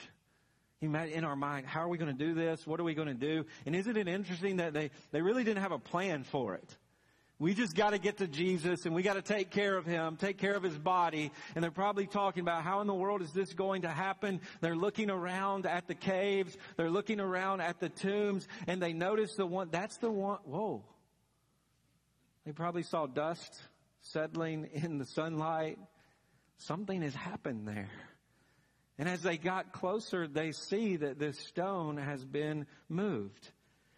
In 0.81 1.25
our 1.25 1.37
mind, 1.37 1.67
how 1.67 1.81
are 1.81 1.89
we 1.89 1.97
going 1.97 2.15
to 2.15 2.25
do 2.27 2.35
this? 2.35 2.67
What 2.67 2.79
are 2.79 2.85
we 2.85 2.93
going 2.93 3.09
to 3.09 3.15
do? 3.15 3.47
And 3.65 3.75
isn't 3.75 3.97
it 3.97 4.07
interesting 4.07 4.59
that 4.59 4.75
they, 4.75 4.91
they 5.13 5.23
really 5.23 5.43
didn't 5.43 5.63
have 5.63 5.73
a 5.73 5.79
plan 5.79 6.25
for 6.25 6.55
it? 6.55 6.77
We 7.39 7.53
just 7.53 7.75
got 7.75 7.91
to 7.91 7.99
get 7.99 8.19
to 8.19 8.29
Jesus 8.29 8.87
and 8.87 8.95
we 8.95 9.03
got 9.03 9.15
to 9.15 9.23
take 9.23 9.51
care 9.51 9.77
of 9.77 9.87
him, 9.87 10.17
take 10.17 10.39
care 10.39 10.55
of 10.55 10.63
his 10.63 10.79
body. 10.79 11.33
And 11.55 11.65
they're 11.65 11.71
probably 11.71 12.07
talking 12.07 12.43
about 12.43 12.63
how 12.63 12.81
in 12.81 12.87
the 12.87 12.95
world 12.95 13.23
is 13.23 13.33
this 13.33 13.53
going 13.55 13.83
to 13.83 13.89
happen? 13.89 14.41
They're 14.61 14.77
looking 14.77 15.11
around 15.11 15.67
at 15.67 15.89
the 15.89 15.95
caves. 15.95 16.57
They're 16.77 16.91
looking 16.91 17.19
around 17.19 17.61
at 17.61 17.81
the 17.81 17.89
tombs 17.89 18.47
and 18.67 18.81
they 18.81 18.93
notice 18.93 19.35
the 19.35 19.47
one, 19.47 19.69
that's 19.71 19.97
the 19.99 20.11
one, 20.11 20.39
whoa. 20.45 20.85
They 22.47 22.53
probably 22.53 22.83
saw 22.83 23.07
dust 23.07 23.53
settling 24.01 24.69
in 24.73 24.99
the 24.99 25.07
sunlight. 25.07 25.79
Something 26.59 27.03
has 27.03 27.15
happened 27.15 27.67
there. 27.67 27.91
And 28.99 29.09
as 29.09 29.23
they 29.23 29.37
got 29.37 29.73
closer, 29.73 30.29
they 30.29 30.53
see 30.53 30.97
that 30.97 31.19
this 31.19 31.39
stone 31.39 31.97
has 31.97 32.25
been 32.25 32.67
moved. 32.89 33.51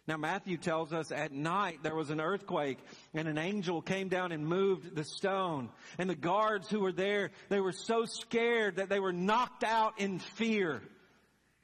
Now 0.07 0.15
Matthew 0.17 0.57
tells 0.57 0.93
us 0.93 1.11
at 1.11 1.33
night 1.33 1.79
there 1.83 1.93
was 1.93 2.09
an 2.09 2.21
earthquake 2.21 2.79
and 3.13 3.27
an 3.27 3.37
angel 3.37 3.81
came 3.81 4.07
down 4.07 4.31
and 4.31 4.47
moved 4.47 4.95
the 4.95 5.03
stone. 5.03 5.69
And 5.97 6.09
the 6.09 6.15
guards 6.15 6.69
who 6.69 6.79
were 6.79 6.93
there, 6.93 7.31
they 7.49 7.59
were 7.59 7.73
so 7.73 8.05
scared 8.05 8.77
that 8.77 8.89
they 8.89 9.01
were 9.01 9.11
knocked 9.11 9.65
out 9.65 9.99
in 9.99 10.19
fear. 10.19 10.81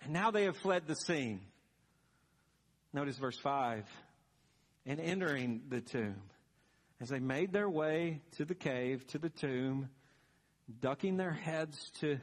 And 0.03 0.11
now 0.11 0.31
they 0.31 0.43
have 0.43 0.57
fled 0.57 0.87
the 0.87 0.95
scene. 0.95 1.39
Notice 2.91 3.17
verse 3.17 3.39
5. 3.39 3.85
And 4.85 4.99
entering 4.99 5.61
the 5.69 5.79
tomb, 5.79 6.21
as 6.99 7.07
they 7.07 7.19
made 7.19 7.53
their 7.53 7.69
way 7.69 8.21
to 8.35 8.43
the 8.43 8.53
cave, 8.53 9.07
to 9.07 9.17
the 9.17 9.29
tomb, 9.29 9.87
ducking 10.81 11.15
their 11.15 11.31
heads 11.31 11.89
to 12.01 12.19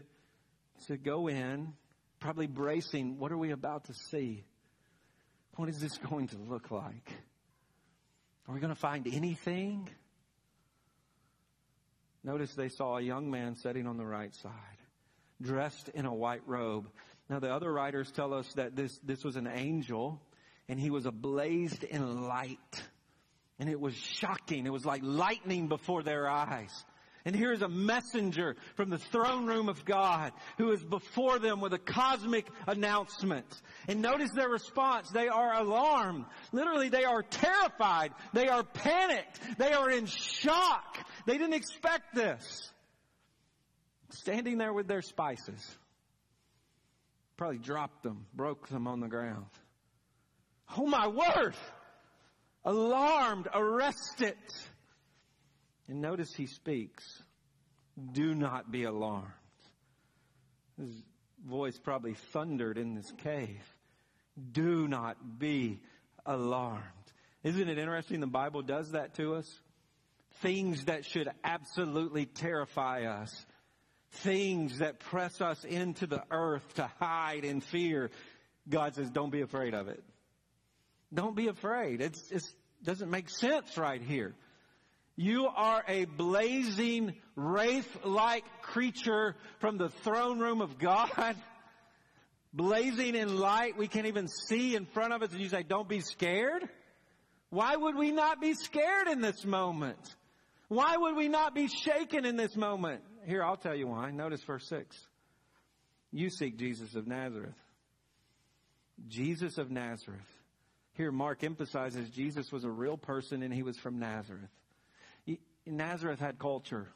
to 0.87 0.97
go 0.97 1.29
in, 1.29 1.73
probably 2.21 2.47
bracing, 2.47 3.19
what 3.19 3.33
are 3.33 3.39
we 3.39 3.51
about 3.51 3.85
to 3.85 3.95
see? 3.95 4.45
What 5.57 5.69
is 5.69 5.81
this 5.81 5.97
going 5.99 6.29
to 6.29 6.39
look 6.39 6.71
like? 6.71 7.11
Are 8.49 8.55
we 8.55 8.61
going 8.61 8.75
to 8.75 8.81
find 8.81 9.07
anything? 9.07 9.89
Notice 12.23 12.55
they 12.55 12.69
saw 12.69 12.99
a 12.99 13.03
young 13.03 13.31
man 13.31 13.57
sitting 13.57 13.87
on 13.87 13.97
the 13.97 14.05
right 14.05 14.35
side, 14.35 14.53
dressed 15.41 15.89
in 15.91 16.05
a 16.05 16.15
white 16.15 16.43
robe. 16.47 16.89
Now 17.29 17.39
the 17.39 17.53
other 17.53 17.73
writers 17.73 18.11
tell 18.11 18.35
us 18.35 18.53
that 18.55 18.77
this, 18.77 18.99
this 19.05 19.25
was 19.25 19.37
an 19.37 19.47
angel 19.47 20.21
and 20.69 20.79
he 20.79 20.91
was 20.91 21.05
ablazed 21.05 21.85
in 21.85 22.27
light. 22.27 22.83
And 23.59 23.69
it 23.69 23.81
was 23.81 23.95
shocking. 23.95 24.67
It 24.67 24.73
was 24.73 24.85
like 24.85 25.03
lightning 25.05 25.69
before 25.69 26.03
their 26.03 26.29
eyes. 26.29 26.73
And 27.25 27.37
here's 27.37 27.63
a 27.63 27.69
messenger 27.69 28.57
from 28.77 28.89
the 28.91 28.99
throne 28.99 29.47
room 29.47 29.69
of 29.69 29.85
God 29.85 30.33
who 30.57 30.73
is 30.73 30.83
before 30.83 31.39
them 31.39 31.61
with 31.61 31.75
a 31.75 31.79
cosmic 31.79 32.47
announcement. 32.67 33.47
And 33.89 34.01
notice 34.01 34.31
their 34.35 34.49
response. 34.49 35.11
They 35.11 35.29
are 35.29 35.55
alarmed. 35.55 36.25
Literally, 36.53 36.89
they 36.89 37.05
are 37.05 37.23
terrified. 37.23 38.13
They 38.33 38.49
are 38.49 38.65
panicked. 38.65 39.41
They 39.59 39.73
are 39.73 39.91
in 39.91 40.07
shock. 40.07 40.99
They 41.27 41.37
didn't 41.37 41.55
expect 41.55 42.15
this. 42.15 42.73
Standing 44.11 44.59
there 44.59 44.73
with 44.73 44.89
their 44.89 45.03
spices. 45.03 45.79
Probably 47.37 47.59
dropped 47.59 48.03
them, 48.03 48.27
broke 48.35 48.69
them 48.69 48.87
on 48.87 49.01
the 49.01 49.09
ground. 49.09 49.47
Oh 50.77 50.87
my 50.87 51.09
word! 51.09 51.55
Alarmed, 52.65 53.49
arrested. 53.55 54.37
And 55.91 56.01
notice 56.01 56.33
he 56.33 56.47
speaks. 56.47 57.05
Do 58.13 58.33
not 58.33 58.71
be 58.71 58.85
alarmed. 58.85 59.27
His 60.79 61.03
voice 61.45 61.77
probably 61.77 62.15
thundered 62.33 62.79
in 62.79 62.95
this 62.95 63.13
cave. 63.25 63.61
Do 64.53 64.87
not 64.87 65.41
be 65.41 65.81
alarmed. 66.25 66.85
Isn't 67.43 67.69
it 67.69 67.77
interesting 67.77 68.21
the 68.21 68.29
Bible 68.29 68.63
does 68.63 68.93
that 68.93 69.15
to 69.15 69.35
us? 69.35 69.61
Things 70.43 70.85
that 70.85 71.05
should 71.05 71.29
absolutely 71.43 72.25
terrify 72.25 73.07
us. 73.07 73.45
Things 74.13 74.79
that 74.79 75.01
press 75.01 75.41
us 75.41 75.65
into 75.65 76.07
the 76.07 76.23
earth 76.31 76.75
to 76.75 76.89
hide 77.01 77.45
in 77.45 77.61
fear. 77.61 78.13
God 78.69 78.95
says, 78.95 79.11
don't 79.11 79.33
be 79.33 79.41
afraid 79.41 79.75
of 79.75 79.89
it. 79.89 80.05
Don't 81.13 81.35
be 81.35 81.49
afraid. 81.49 82.01
It 82.01 82.17
doesn't 82.85 83.11
make 83.11 83.29
sense 83.29 83.77
right 83.77 84.01
here. 84.01 84.37
You 85.23 85.49
are 85.55 85.85
a 85.87 86.07
blazing, 86.07 87.13
wraith-like 87.37 88.63
creature 88.63 89.37
from 89.59 89.77
the 89.77 89.91
throne 89.91 90.39
room 90.39 90.63
of 90.63 90.79
God. 90.79 91.37
blazing 92.55 93.15
in 93.15 93.37
light. 93.37 93.77
We 93.77 93.87
can't 93.87 94.07
even 94.07 94.29
see 94.29 94.75
in 94.75 94.87
front 94.87 95.13
of 95.13 95.23
us. 95.23 95.33
And 95.33 95.43
you 95.43 95.51
say, 95.51 95.63
don't 95.63 95.87
be 95.87 96.01
scared. 96.01 96.67
Why 97.51 97.77
would 97.77 97.97
we 97.97 98.13
not 98.13 98.41
be 98.41 98.55
scared 98.55 99.09
in 99.09 99.21
this 99.21 99.45
moment? 99.45 99.99
Why 100.69 100.97
would 100.97 101.15
we 101.17 101.29
not 101.29 101.55
be 101.55 101.69
shaken 101.69 102.25
in 102.25 102.37
this 102.37 102.57
moment? 102.57 103.03
Here, 103.27 103.45
I'll 103.45 103.59
tell 103.59 103.77
you 103.77 103.89
why. 103.89 104.11
Notice 104.13 104.43
verse 104.45 104.67
6. 104.71 104.97
You 106.13 106.31
seek 106.31 106.57
Jesus 106.57 106.95
of 106.95 107.07
Nazareth. 107.07 107.61
Jesus 109.07 109.59
of 109.59 109.71
Nazareth. 109.71 110.21
Here, 110.95 111.13
Mark 111.13 111.45
emphasizes 111.45 112.09
Jesus 112.09 112.51
was 112.51 112.65
a 112.65 112.71
real 112.71 112.97
person 112.97 113.43
and 113.43 113.53
he 113.53 113.63
was 113.63 113.77
from 113.77 113.99
Nazareth. 113.99 114.49
Nazareth 115.73 116.21
had 116.21 116.39
culture. 116.39 116.89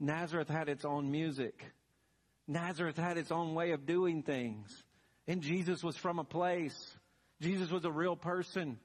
Nazareth 0.00 0.48
had 0.48 0.68
its 0.68 0.84
own 0.84 1.10
music. 1.10 1.64
Nazareth 2.46 2.96
had 2.96 3.16
its 3.16 3.30
own 3.30 3.54
way 3.54 3.72
of 3.72 3.86
doing 3.86 4.22
things. 4.22 4.84
And 5.26 5.40
Jesus 5.40 5.82
was 5.82 5.96
from 5.96 6.18
a 6.18 6.24
place. 6.24 6.96
Jesus 7.40 7.70
was 7.70 7.84
a 7.84 7.90
real 7.90 8.16
person. 8.16 8.78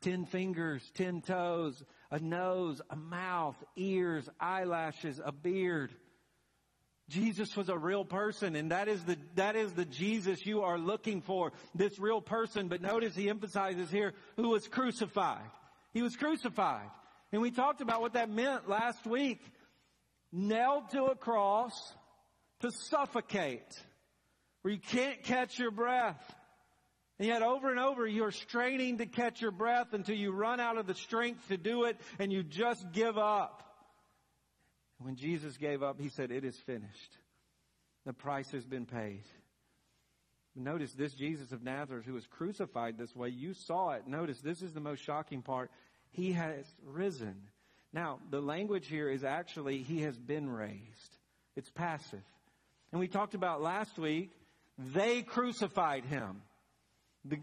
Ten 0.00 0.26
fingers, 0.26 0.82
ten 0.94 1.22
toes, 1.22 1.82
a 2.10 2.18
nose, 2.18 2.80
a 2.90 2.96
mouth, 2.96 3.56
ears, 3.76 4.28
eyelashes, 4.38 5.20
a 5.24 5.32
beard. 5.32 5.92
Jesus 7.08 7.54
was 7.56 7.68
a 7.68 7.76
real 7.76 8.04
person 8.04 8.56
and 8.56 8.70
that 8.70 8.88
is 8.88 9.02
the, 9.04 9.18
that 9.34 9.56
is 9.56 9.72
the 9.72 9.84
Jesus 9.84 10.46
you 10.46 10.62
are 10.62 10.78
looking 10.78 11.20
for. 11.20 11.52
This 11.74 11.98
real 11.98 12.20
person. 12.20 12.68
But 12.68 12.80
notice 12.80 13.14
he 13.14 13.28
emphasizes 13.28 13.90
here 13.90 14.14
who 14.36 14.50
was 14.50 14.66
crucified. 14.68 15.50
He 15.92 16.02
was 16.02 16.16
crucified. 16.16 16.88
And 17.34 17.42
we 17.42 17.50
talked 17.50 17.80
about 17.80 18.00
what 18.00 18.12
that 18.12 18.30
meant 18.30 18.68
last 18.68 19.04
week. 19.08 19.40
Nailed 20.30 20.90
to 20.90 21.06
a 21.06 21.16
cross 21.16 21.72
to 22.60 22.70
suffocate, 22.70 23.66
where 24.62 24.72
you 24.72 24.78
can't 24.78 25.20
catch 25.24 25.58
your 25.58 25.72
breath. 25.72 26.32
And 27.18 27.26
yet 27.26 27.42
over 27.42 27.72
and 27.72 27.80
over 27.80 28.06
you're 28.06 28.30
straining 28.30 28.98
to 28.98 29.06
catch 29.06 29.42
your 29.42 29.50
breath 29.50 29.94
until 29.94 30.14
you 30.14 30.30
run 30.30 30.60
out 30.60 30.78
of 30.78 30.86
the 30.86 30.94
strength 30.94 31.48
to 31.48 31.56
do 31.56 31.86
it 31.86 31.96
and 32.20 32.32
you 32.32 32.44
just 32.44 32.92
give 32.92 33.18
up. 33.18 33.64
When 34.98 35.16
Jesus 35.16 35.56
gave 35.56 35.82
up, 35.82 36.00
he 36.00 36.10
said, 36.10 36.30
it 36.30 36.44
is 36.44 36.56
finished. 36.58 37.18
The 38.06 38.12
price 38.12 38.52
has 38.52 38.64
been 38.64 38.86
paid. 38.86 39.24
Notice 40.54 40.92
this 40.92 41.14
Jesus 41.14 41.50
of 41.50 41.64
Nazareth 41.64 42.06
who 42.06 42.14
was 42.14 42.28
crucified 42.28 42.96
this 42.96 43.16
way, 43.16 43.30
you 43.30 43.54
saw 43.54 43.90
it. 43.90 44.06
Notice 44.06 44.40
this 44.40 44.62
is 44.62 44.72
the 44.72 44.78
most 44.78 45.02
shocking 45.02 45.42
part. 45.42 45.72
He 46.14 46.32
has 46.32 46.64
risen. 46.86 47.34
Now, 47.92 48.20
the 48.30 48.40
language 48.40 48.86
here 48.86 49.08
is 49.10 49.24
actually, 49.24 49.78
He 49.78 50.02
has 50.02 50.16
been 50.16 50.48
raised. 50.48 51.18
It's 51.56 51.70
passive. 51.70 52.22
And 52.92 53.00
we 53.00 53.08
talked 53.08 53.34
about 53.34 53.60
last 53.60 53.98
week, 53.98 54.30
they 54.78 55.22
crucified 55.22 56.04
Him. 56.04 56.42
The, 57.24 57.38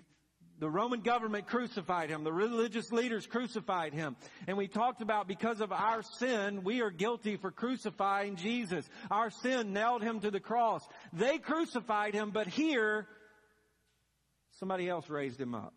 the 0.59 0.69
Roman 0.69 1.01
government 1.01 1.47
crucified 1.47 2.11
him. 2.11 2.23
The 2.23 2.31
religious 2.31 2.91
leaders 2.91 3.25
crucified 3.25 3.95
him. 3.95 4.15
And 4.45 4.57
we 4.57 4.67
talked 4.67 5.01
about 5.01 5.27
because 5.27 5.59
of 5.59 5.71
our 5.71 6.03
sin, 6.03 6.63
we 6.63 6.81
are 6.81 6.91
guilty 6.91 7.35
for 7.35 7.49
crucifying 7.49 8.35
Jesus. 8.35 8.87
Our 9.09 9.31
sin 9.31 9.73
nailed 9.73 10.03
him 10.03 10.19
to 10.19 10.29
the 10.29 10.39
cross. 10.39 10.87
They 11.13 11.39
crucified 11.39 12.13
him, 12.13 12.29
but 12.29 12.45
here, 12.45 13.07
somebody 14.59 14.87
else 14.87 15.09
raised 15.09 15.41
him 15.41 15.55
up. 15.55 15.73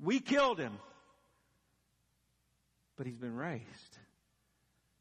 We 0.00 0.18
killed 0.18 0.58
him 0.58 0.72
but 2.96 3.06
he's 3.06 3.18
been 3.18 3.36
raised. 3.36 3.98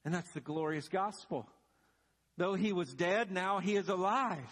And 0.06 0.14
that's 0.14 0.32
the 0.32 0.42
glorious 0.42 0.88
gospel. 0.90 1.48
Though 2.38 2.56
he 2.56 2.74
was 2.74 2.94
dead, 2.94 3.32
now 3.32 3.60
he 3.60 3.76
is 3.76 3.90
alive. 3.90 4.50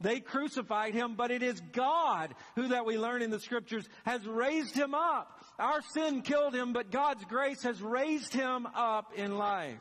They 0.00 0.20
crucified 0.20 0.94
him, 0.94 1.14
but 1.16 1.30
it 1.30 1.42
is 1.42 1.60
God 1.72 2.34
who 2.54 2.68
that 2.68 2.86
we 2.86 2.96
learn 2.98 3.20
in 3.20 3.30
the 3.30 3.40
scriptures 3.40 3.88
has 4.04 4.24
raised 4.26 4.76
him 4.76 4.94
up. 4.94 5.44
Our 5.58 5.82
sin 5.92 6.22
killed 6.22 6.54
him, 6.54 6.72
but 6.72 6.92
God's 6.92 7.24
grace 7.24 7.62
has 7.64 7.82
raised 7.82 8.32
him 8.32 8.66
up 8.74 9.12
in 9.16 9.36
life. 9.36 9.76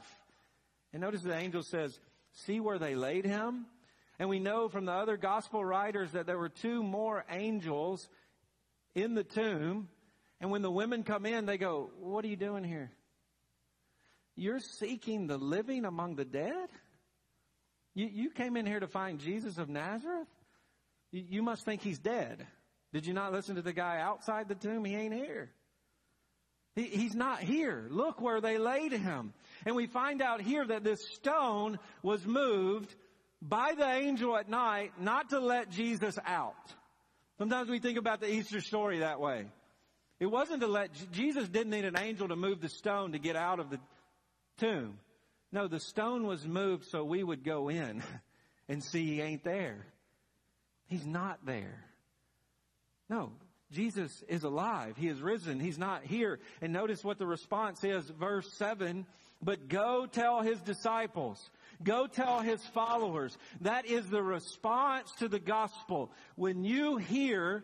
And 0.91 1.02
notice 1.02 1.22
the 1.22 1.36
angel 1.36 1.62
says, 1.62 1.98
see 2.46 2.60
where 2.60 2.80
they 2.80 2.96
laid 2.96 3.26
him? 3.26 3.67
And 4.17 4.28
we 4.28 4.39
know 4.39 4.70
from 4.70 4.86
the 4.86 4.91
other 4.91 5.17
gospel 5.17 5.63
writers 5.63 6.13
that 6.13 6.26
there 6.26 6.39
were 6.39 6.50
two 6.50 6.82
more 6.82 7.24
angels 7.30 8.10
in 8.96 9.13
the 9.13 9.24
tomb. 9.24 9.88
And 10.41 10.50
when 10.50 10.63
the 10.63 10.72
women 10.72 11.04
come 11.04 11.28
in, 11.28 11.46
they 11.46 11.60
go, 11.60 11.91
what 12.00 12.26
are 12.26 12.28
you 12.28 12.36
doing 12.36 12.63
here? 12.63 12.91
You're 14.38 14.60
seeking 14.60 15.26
the 15.28 15.38
living 15.38 15.84
among 15.84 16.15
the 16.15 16.23
dead? 16.23 16.69
You, 17.95 18.06
you 18.06 18.30
came 18.30 18.56
in 18.56 18.67
here 18.67 18.80
to 18.80 18.88
find 18.88 19.19
Jesus 19.19 19.58
of 19.58 19.67
Nazareth? 19.67 20.28
You, 21.12 21.23
you 21.28 21.41
must 21.41 21.65
think 21.65 21.82
he's 21.82 21.97
dead. 21.97 22.45
Did 22.93 23.08
you 23.08 23.13
not 23.13 23.34
listen 23.34 23.56
to 23.56 23.63
the 23.63 23.73
guy 23.73 24.00
outside 24.00 24.47
the 24.47 24.56
tomb? 24.56 24.86
He 24.86 24.95
ain't 24.95 25.13
here. 25.13 25.50
He, 26.76 26.84
he's 26.84 27.15
not 27.15 27.39
here. 27.41 27.88
Look 27.89 28.21
where 28.21 28.39
they 28.39 28.60
laid 28.60 28.91
him. 28.91 29.34
And 29.65 29.76
we 29.76 29.88
find 29.88 30.21
out 30.21 30.39
here 30.39 30.63
that 30.65 30.84
this 30.84 31.04
stone 31.15 31.80
was 32.04 32.23
moved 32.23 32.93
by 33.41 33.73
the 33.76 33.89
angel 33.89 34.38
at 34.38 34.47
night 34.47 34.91
not 35.00 35.32
to 35.32 35.39
let 35.39 35.71
Jesus 35.71 36.17
out. 36.26 36.54
Sometimes 37.39 37.69
we 37.69 37.80
think 37.80 37.97
about 37.97 38.19
the 38.19 38.32
Easter 38.32 38.62
story 38.62 39.00
that 39.00 39.19
way. 39.19 39.47
It 40.19 40.28
wasn't 40.28 40.62
to 40.62 40.67
let, 40.67 40.89
Jesus 41.12 41.47
didn't 41.47 41.71
need 41.71 41.86
an 41.86 41.97
angel 41.97 42.28
to 42.28 42.36
move 42.36 42.62
the 42.62 42.69
stone 42.69 43.12
to 43.12 43.19
get 43.19 43.36
out 43.36 43.60
of 43.60 43.71
the 43.71 43.80
tomb. 44.58 45.00
No, 45.52 45.67
the 45.67 45.80
stone 45.80 46.28
was 46.28 46.46
moved 46.46 46.86
so 46.86 47.04
we 47.04 47.24
would 47.24 47.43
go 47.43 47.70
in 47.70 48.04
and 48.70 48.84
see 48.84 49.06
he 49.06 49.22
ain't 49.22 49.43
there. 49.43 49.86
He's 50.88 51.06
not 51.06 51.46
there. 51.46 51.84
No, 53.10 53.32
Jesus 53.72 54.24
is 54.28 54.43
alive. 54.43 54.96
He 54.98 55.08
is 55.08 55.22
risen. 55.22 55.60
He's 55.60 55.78
not 55.78 56.04
here. 56.04 56.39
And 56.62 56.72
notice 56.72 57.04
what 57.04 57.17
the 57.17 57.28
response 57.28 57.84
is, 57.84 58.10
verse 58.10 58.52
7. 58.54 59.06
But 59.41 59.67
go 59.67 60.06
tell 60.06 60.41
his 60.41 60.60
disciples. 60.62 61.50
Go 61.84 62.08
tell 62.08 62.39
his 62.39 62.65
followers. 62.67 63.38
That 63.62 63.86
is 63.86 64.10
the 64.10 64.24
response 64.24 65.12
to 65.20 65.28
the 65.28 65.39
gospel. 65.39 66.12
When 66.36 66.63
you 66.63 66.98
hear 66.98 67.63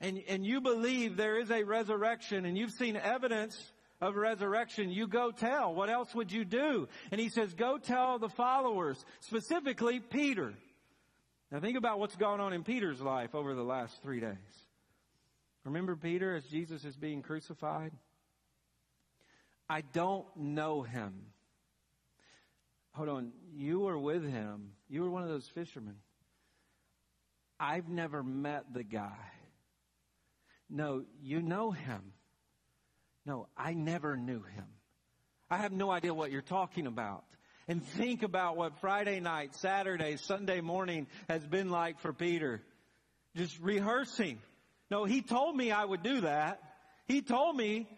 and, 0.00 0.22
and 0.28 0.44
you 0.44 0.60
believe 0.60 1.16
there 1.16 1.38
is 1.38 1.50
a 1.50 1.62
resurrection 1.62 2.44
and 2.46 2.58
you've 2.58 2.72
seen 2.72 2.96
evidence 2.96 3.56
of 4.00 4.16
resurrection, 4.16 4.90
you 4.90 5.06
go 5.06 5.30
tell. 5.30 5.74
What 5.74 5.90
else 5.90 6.14
would 6.14 6.32
you 6.32 6.44
do? 6.44 6.88
And 7.10 7.20
he 7.20 7.28
says, 7.28 7.54
go 7.54 7.78
tell 7.78 8.18
the 8.18 8.28
followers, 8.28 9.02
specifically 9.20 10.00
Peter. 10.00 10.54
Now 11.50 11.60
think 11.60 11.78
about 11.78 11.98
what's 11.98 12.16
going 12.16 12.40
on 12.40 12.52
in 12.52 12.64
Peter's 12.64 13.00
life 13.00 13.34
over 13.34 13.54
the 13.54 13.62
last 13.62 14.02
three 14.02 14.20
days. 14.20 14.36
Remember 15.64 15.96
Peter 15.96 16.34
as 16.34 16.44
Jesus 16.44 16.84
is 16.84 16.96
being 16.96 17.22
crucified? 17.22 17.92
I 19.68 19.80
don't 19.80 20.26
know 20.36 20.82
him. 20.82 21.14
hold 22.92 23.08
on, 23.08 23.32
you 23.54 23.80
were 23.80 23.98
with 23.98 24.28
him. 24.28 24.72
You 24.88 25.02
were 25.02 25.10
one 25.10 25.22
of 25.22 25.28
those 25.28 25.48
fishermen. 25.48 25.96
I've 27.58 27.88
never 27.88 28.22
met 28.22 28.74
the 28.74 28.82
guy. 28.82 29.30
No, 30.68 31.04
you 31.22 31.40
know 31.40 31.70
him. 31.70 32.13
No, 33.26 33.48
I 33.56 33.74
never 33.74 34.16
knew 34.16 34.42
him. 34.42 34.66
I 35.50 35.58
have 35.58 35.72
no 35.72 35.90
idea 35.90 36.12
what 36.12 36.30
you're 36.30 36.42
talking 36.42 36.86
about. 36.86 37.24
And 37.66 37.82
think 37.82 38.22
about 38.22 38.56
what 38.56 38.78
Friday 38.80 39.20
night, 39.20 39.54
Saturday, 39.54 40.16
Sunday 40.16 40.60
morning 40.60 41.06
has 41.28 41.46
been 41.46 41.70
like 41.70 42.00
for 42.00 42.12
Peter. 42.12 42.60
Just 43.34 43.58
rehearsing. 43.60 44.38
No, 44.90 45.04
he 45.04 45.22
told 45.22 45.56
me 45.56 45.72
I 45.72 45.84
would 45.84 46.02
do 46.02 46.22
that. 46.22 46.60
He 47.06 47.22
told 47.22 47.56
me 47.56 47.88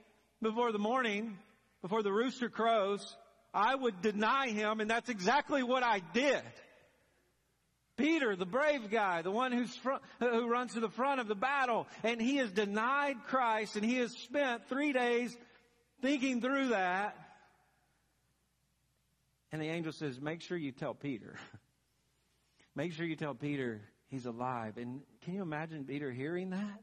before 0.40 0.70
the 0.70 0.78
morning, 0.78 1.36
before 1.82 2.02
the 2.02 2.12
rooster 2.12 2.48
crows, 2.48 3.16
I 3.52 3.74
would 3.74 4.02
deny 4.02 4.48
him, 4.50 4.80
and 4.80 4.88
that's 4.88 5.08
exactly 5.08 5.62
what 5.62 5.82
I 5.82 6.00
did. 6.12 6.42
Peter, 7.96 8.36
the 8.36 8.46
brave 8.46 8.90
guy, 8.90 9.22
the 9.22 9.30
one 9.30 9.52
who's 9.52 9.78
who 10.20 10.48
runs 10.48 10.74
to 10.74 10.80
the 10.80 10.88
front 10.88 11.20
of 11.20 11.28
the 11.28 11.34
battle, 11.34 11.86
and 12.02 12.20
he 12.20 12.36
has 12.36 12.50
denied 12.50 13.16
Christ, 13.26 13.76
and 13.76 13.84
he 13.84 13.96
has 13.96 14.12
spent 14.12 14.68
three 14.68 14.92
days 14.92 15.36
thinking 16.02 16.40
through 16.40 16.68
that. 16.68 17.16
And 19.52 19.62
the 19.62 19.68
angel 19.68 19.92
says, 19.92 20.20
make 20.20 20.42
sure 20.42 20.58
you 20.58 20.72
tell 20.72 20.92
Peter. 20.94 21.38
make 22.74 22.92
sure 22.92 23.06
you 23.06 23.16
tell 23.16 23.34
Peter 23.34 23.80
he's 24.08 24.26
alive. 24.26 24.76
And 24.76 25.00
can 25.22 25.34
you 25.34 25.42
imagine 25.42 25.84
Peter 25.84 26.10
hearing 26.10 26.50
that? 26.50 26.82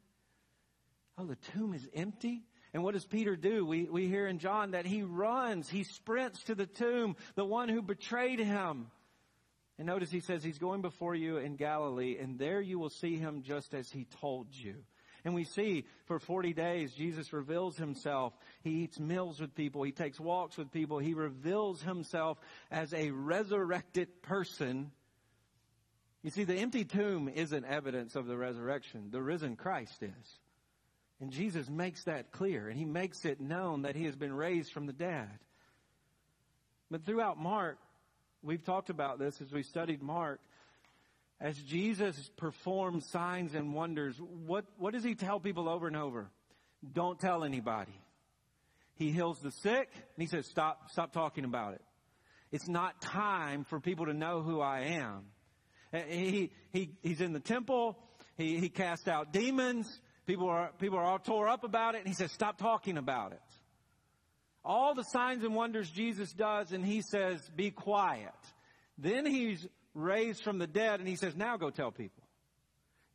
Oh, 1.17 1.26
the 1.26 1.38
tomb 1.54 1.73
is 1.73 1.88
empty? 1.93 2.43
And 2.73 2.84
what 2.84 2.95
does 2.95 3.06
Peter 3.06 3.36
do? 3.36 3.65
We, 3.65 3.84
we 3.84 4.08
hear 4.08 4.26
in 4.26 4.39
John 4.39 4.71
that 4.71 4.88
he 4.88 5.04
runs, 5.04 5.69
he 5.69 5.84
sprints 5.84 6.41
to 6.45 6.56
the 6.56 6.65
tomb, 6.65 7.15
the 7.36 7.45
one 7.45 7.69
who 7.69 7.84
betrayed 7.84 8.39
him. 8.39 8.88
And 9.84 9.89
notice 9.89 10.12
he 10.12 10.22
says 10.22 10.41
he's 10.41 10.60
going 10.60 10.82
before 10.82 11.13
you 11.13 11.36
in 11.36 11.58
Galilee 11.58 12.15
and 12.17 12.39
there 12.39 12.62
you 12.62 12.80
will 12.80 12.89
see 12.89 13.17
him 13.17 13.43
just 13.43 13.74
as 13.74 13.91
he 13.91 14.08
told 14.22 14.48
you. 14.50 14.76
And 15.26 15.36
we 15.36 15.43
see 15.43 15.84
for 16.06 16.19
40 16.19 16.54
days 16.54 16.93
Jesus 16.93 17.34
reveals 17.34 17.76
himself. 17.76 18.32
He 18.62 18.84
eats 18.86 18.98
meals 18.98 19.41
with 19.41 19.56
people. 19.56 19.84
He 19.84 19.91
takes 19.91 20.22
walks 20.22 20.56
with 20.56 20.72
people. 20.72 21.00
He 21.00 21.13
reveals 21.13 21.82
himself 21.82 22.39
as 22.72 22.93
a 22.93 23.12
resurrected 23.12 24.22
person. 24.22 24.89
You 26.22 26.30
see, 26.30 26.46
the 26.46 26.56
empty 26.56 26.86
tomb 26.86 27.28
isn't 27.28 27.65
evidence 27.65 28.15
of 28.15 28.26
the 28.26 28.38
resurrection. 28.38 29.10
The 29.12 29.22
risen 29.22 29.58
Christ 29.58 30.02
is. 30.02 30.39
And 31.19 31.30
Jesus 31.30 31.69
makes 31.69 32.06
that 32.06 32.32
clear, 32.32 32.69
and 32.69 32.80
he 32.80 32.86
makes 32.86 33.26
it 33.26 33.41
known 33.41 33.82
that 33.82 33.98
he 33.98 34.06
has 34.06 34.15
been 34.15 34.34
raised 34.34 34.72
from 34.72 34.86
the 34.86 34.93
dead. 34.93 35.28
But 36.89 37.06
throughout 37.06 37.38
Mark, 37.38 37.80
we've 38.43 38.63
talked 38.63 38.89
about 38.89 39.17
this 39.19 39.41
as 39.41 39.51
we 39.51 39.63
studied 39.63 40.01
Mark. 40.01 40.39
As 41.41 41.58
Jesus 41.58 42.29
performs 42.38 43.10
signs 43.10 43.53
and 43.56 43.73
wonders, 43.73 44.15
what, 44.45 44.65
what 44.77 44.93
does 44.93 45.03
he 45.03 45.15
tell 45.15 45.39
people 45.39 45.67
over 45.67 45.88
and 45.88 45.97
over? 45.97 46.29
Don't 46.93 47.19
tell 47.19 47.43
anybody. 47.43 47.99
He 48.95 49.12
heals 49.12 49.39
the 49.39 49.51
sick, 49.51 49.89
and 49.93 50.19
he 50.19 50.27
says, 50.27 50.45
stop, 50.45 50.91
stop 50.91 51.12
talking 51.12 51.43
about 51.43 51.73
it. 51.73 51.82
It's 52.51 52.67
not 52.67 53.01
time 53.01 53.65
for 53.65 53.79
people 53.79 54.06
to 54.06 54.13
know 54.13 54.41
who 54.41 54.62
I 54.62 54.82
am. 55.01 55.25
He, 55.91 56.51
he, 56.71 56.91
he's 57.01 57.19
in 57.19 57.34
the 57.34 57.39
temple. 57.39 57.97
He, 58.38 58.60
he 58.60 58.69
casts 58.69 59.08
out 59.08 59.34
demons. 59.34 59.99
People 60.25 60.47
are, 60.49 60.71
people 60.79 60.97
are 60.97 61.03
all 61.03 61.19
tore 61.19 61.47
up 61.47 61.63
about 61.63 61.95
it, 61.95 61.99
and 61.99 62.08
he 62.08 62.13
says, 62.13 62.32
stop 62.32 62.58
talking 62.58 62.97
about 62.97 63.32
it. 63.32 63.41
All 64.65 64.95
the 64.95 65.04
signs 65.04 65.43
and 65.43 65.54
wonders 65.54 65.89
Jesus 65.89 66.32
does, 66.32 66.71
and 66.71 66.86
he 66.86 67.02
says, 67.02 67.41
be 67.56 67.71
quiet. 67.71 68.32
Then 68.97 69.26
he's 69.26 69.65
raised 69.93 70.43
from 70.43 70.58
the 70.58 70.67
dead, 70.67 70.99
and 70.99 71.08
he 71.08 71.15
says, 71.15 71.36
now 71.36 71.58
go 71.58 71.69
tell 71.69 71.91
people. 71.91 72.23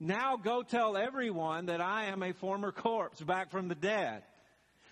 Now 0.01 0.37
go 0.37 0.63
tell 0.63 0.97
everyone 0.97 1.67
that 1.67 1.81
I 1.81 2.07
am 2.07 2.23
a 2.23 2.33
former 2.33 2.71
corpse 2.71 3.21
back 3.21 3.51
from 3.51 3.69
the 3.69 3.75
dead. 3.75 4.23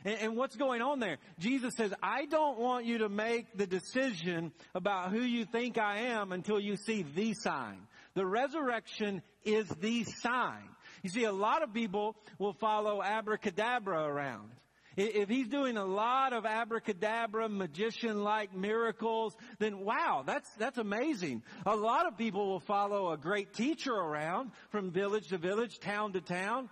And, 0.04 0.18
and, 0.18 0.36
what's 0.36 0.56
going 0.56 0.82
on 0.82 1.00
there? 1.00 1.18
Jesus 1.38 1.74
says, 1.76 1.92
I 2.02 2.26
don't 2.26 2.58
want 2.58 2.86
you 2.86 2.98
to 2.98 3.08
make 3.08 3.56
the 3.56 3.66
decision 3.66 4.52
about 4.74 5.10
who 5.10 5.20
you 5.20 5.44
think 5.44 5.78
I 5.78 6.12
am 6.12 6.32
until 6.32 6.60
you 6.60 6.76
see 6.76 7.02
the 7.02 7.34
sign. 7.34 7.78
The 8.14 8.26
resurrection 8.26 9.22
is 9.44 9.68
the 9.80 10.04
sign. 10.04 10.68
You 11.02 11.10
see, 11.10 11.24
a 11.24 11.32
lot 11.32 11.62
of 11.62 11.72
people 11.72 12.16
will 12.38 12.52
follow 12.54 13.02
abracadabra 13.02 14.04
around. 14.04 14.50
If 14.96 15.28
he's 15.28 15.48
doing 15.48 15.76
a 15.76 15.84
lot 15.84 16.32
of 16.32 16.46
abracadabra, 16.46 17.50
magician-like 17.50 18.54
miracles, 18.54 19.36
then 19.58 19.80
wow, 19.80 20.24
that's, 20.26 20.48
that's 20.54 20.78
amazing. 20.78 21.42
A 21.66 21.76
lot 21.76 22.06
of 22.06 22.16
people 22.16 22.48
will 22.48 22.60
follow 22.60 23.12
a 23.12 23.18
great 23.18 23.52
teacher 23.52 23.92
around 23.92 24.52
from 24.70 24.90
village 24.90 25.28
to 25.28 25.38
village, 25.38 25.80
town 25.80 26.14
to 26.14 26.22
town. 26.22 26.70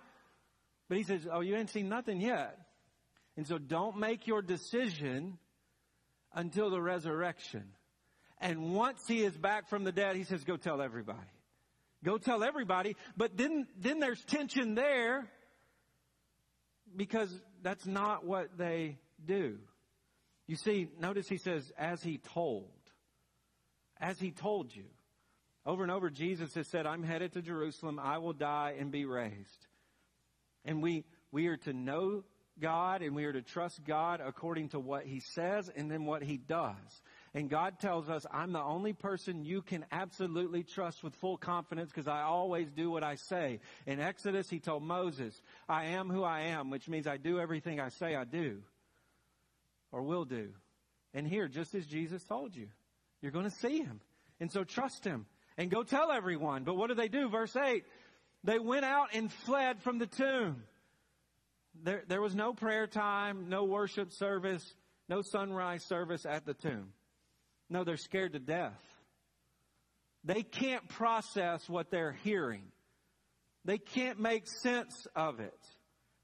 But 0.89 0.97
he 0.97 1.03
says, 1.03 1.27
oh, 1.31 1.41
you 1.41 1.55
ain't 1.55 1.69
seen 1.69 1.87
nothing 1.87 2.19
yet. 2.19 2.57
And 3.37 3.45
so 3.45 3.59
don't 3.59 3.97
make 3.97 4.25
your 4.25 4.41
decision 4.41 5.37
until 6.33 6.71
the 6.71 6.81
resurrection. 6.81 7.65
And 8.41 8.73
once 8.73 9.01
he 9.07 9.23
is 9.23 9.37
back 9.37 9.69
from 9.69 9.83
the 9.83 9.91
dead, 9.91 10.15
he 10.15 10.23
says, 10.23 10.43
go 10.43 10.57
tell 10.57 10.81
everybody. 10.81 11.19
Go 12.03 12.17
tell 12.17 12.43
everybody. 12.43 12.95
But 13.15 13.37
then, 13.37 13.67
then 13.77 13.99
there's 13.99 14.23
tension 14.25 14.75
there 14.75 15.27
because 16.95 17.29
that's 17.65 17.87
not 17.87 18.23
what 18.23 18.59
they 18.59 18.99
do. 19.25 19.57
You 20.45 20.55
see, 20.55 20.87
notice 21.01 21.27
he 21.27 21.37
says, 21.37 21.73
as 21.79 22.03
he 22.03 22.19
told. 22.19 22.69
As 23.99 24.19
he 24.19 24.29
told 24.29 24.73
you. 24.75 24.83
Over 25.65 25.81
and 25.81 25.91
over, 25.91 26.11
Jesus 26.11 26.53
has 26.53 26.67
said, 26.67 26.85
I'm 26.85 27.01
headed 27.01 27.33
to 27.33 27.41
Jerusalem. 27.41 27.99
I 27.99 28.19
will 28.19 28.33
die 28.33 28.75
and 28.79 28.91
be 28.91 29.05
raised. 29.05 29.65
And 30.63 30.83
we, 30.83 31.05
we 31.31 31.47
are 31.47 31.57
to 31.57 31.73
know 31.73 32.23
God 32.61 33.01
and 33.01 33.15
we 33.15 33.25
are 33.25 33.33
to 33.33 33.41
trust 33.41 33.83
God 33.83 34.21
according 34.23 34.69
to 34.69 34.79
what 34.79 35.07
he 35.07 35.19
says 35.19 35.67
and 35.75 35.89
then 35.89 36.05
what 36.05 36.21
he 36.21 36.37
does. 36.37 37.01
And 37.35 37.49
God 37.49 37.79
tells 37.81 38.07
us, 38.09 38.25
I'm 38.31 38.53
the 38.53 38.63
only 38.63 38.93
person 38.93 39.43
you 39.43 39.61
can 39.61 39.85
absolutely 39.91 40.63
trust 40.63 41.03
with 41.03 41.13
full 41.15 41.35
confidence 41.35 41.91
because 41.91 42.07
I 42.07 42.21
always 42.21 42.71
do 42.71 42.89
what 42.89 43.03
I 43.03 43.15
say. 43.15 43.59
In 43.85 43.99
Exodus, 43.99 44.49
he 44.49 44.61
told 44.61 44.83
Moses, 44.83 45.39
I 45.67 45.87
am 45.87 46.09
who 46.09 46.23
I 46.23 46.43
am, 46.43 46.69
which 46.69 46.87
means 46.87 47.07
I 47.07 47.17
do 47.17 47.37
everything 47.37 47.81
I 47.81 47.89
say 47.89 48.15
I 48.15 48.23
do 48.23 48.61
or 49.91 50.01
will 50.01 50.23
do. 50.23 50.47
And 51.13 51.27
here, 51.27 51.49
just 51.49 51.75
as 51.75 51.85
Jesus 51.85 52.23
told 52.23 52.55
you, 52.55 52.69
you're 53.21 53.33
going 53.33 53.49
to 53.49 53.57
see 53.57 53.79
him. 53.79 53.99
And 54.39 54.49
so 54.49 54.63
trust 54.63 55.03
him 55.03 55.25
and 55.57 55.69
go 55.69 55.83
tell 55.83 56.11
everyone. 56.11 56.63
But 56.63 56.77
what 56.77 56.87
do 56.87 56.95
they 56.95 57.09
do? 57.09 57.27
Verse 57.27 57.53
8, 57.53 57.83
they 58.45 58.59
went 58.59 58.85
out 58.85 59.09
and 59.13 59.29
fled 59.29 59.81
from 59.81 59.99
the 59.99 60.07
tomb. 60.07 60.63
There, 61.83 62.03
there 62.07 62.21
was 62.21 62.33
no 62.33 62.53
prayer 62.53 62.87
time, 62.87 63.49
no 63.49 63.65
worship 63.65 64.13
service, 64.13 64.73
no 65.09 65.21
sunrise 65.21 65.83
service 65.83 66.25
at 66.25 66.45
the 66.45 66.53
tomb. 66.53 66.93
No, 67.69 67.83
they're 67.83 67.97
scared 67.97 68.33
to 68.33 68.39
death. 68.39 68.79
They 70.23 70.43
can't 70.43 70.87
process 70.89 71.67
what 71.69 71.91
they're 71.91 72.17
hearing. 72.23 72.63
They 73.63 73.77
can't 73.77 74.19
make 74.19 74.47
sense 74.47 75.07
of 75.15 75.39
it. 75.39 75.59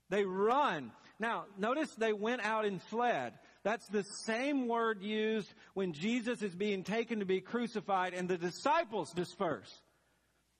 They 0.09 0.25
run. 0.25 0.91
Now, 1.19 1.45
notice 1.57 1.93
they 1.95 2.13
went 2.13 2.43
out 2.43 2.65
and 2.65 2.81
fled. 2.83 3.33
That's 3.63 3.87
the 3.87 4.03
same 4.25 4.67
word 4.67 5.01
used 5.03 5.51
when 5.73 5.93
Jesus 5.93 6.41
is 6.41 6.55
being 6.55 6.83
taken 6.83 7.19
to 7.19 7.25
be 7.25 7.41
crucified 7.41 8.13
and 8.13 8.27
the 8.27 8.37
disciples 8.37 9.11
disperse. 9.11 9.71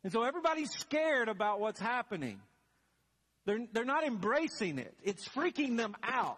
And 0.03 0.13
so 0.13 0.23
everybody's 0.23 0.71
scared 0.71 1.29
about 1.29 1.59
what's 1.59 1.79
happening. 1.79 2.39
They're, 3.45 3.65
they're 3.73 3.85
not 3.85 4.03
embracing 4.03 4.77
it. 4.77 4.95
It's 5.03 5.27
freaking 5.29 5.77
them 5.77 5.95
out. 6.03 6.37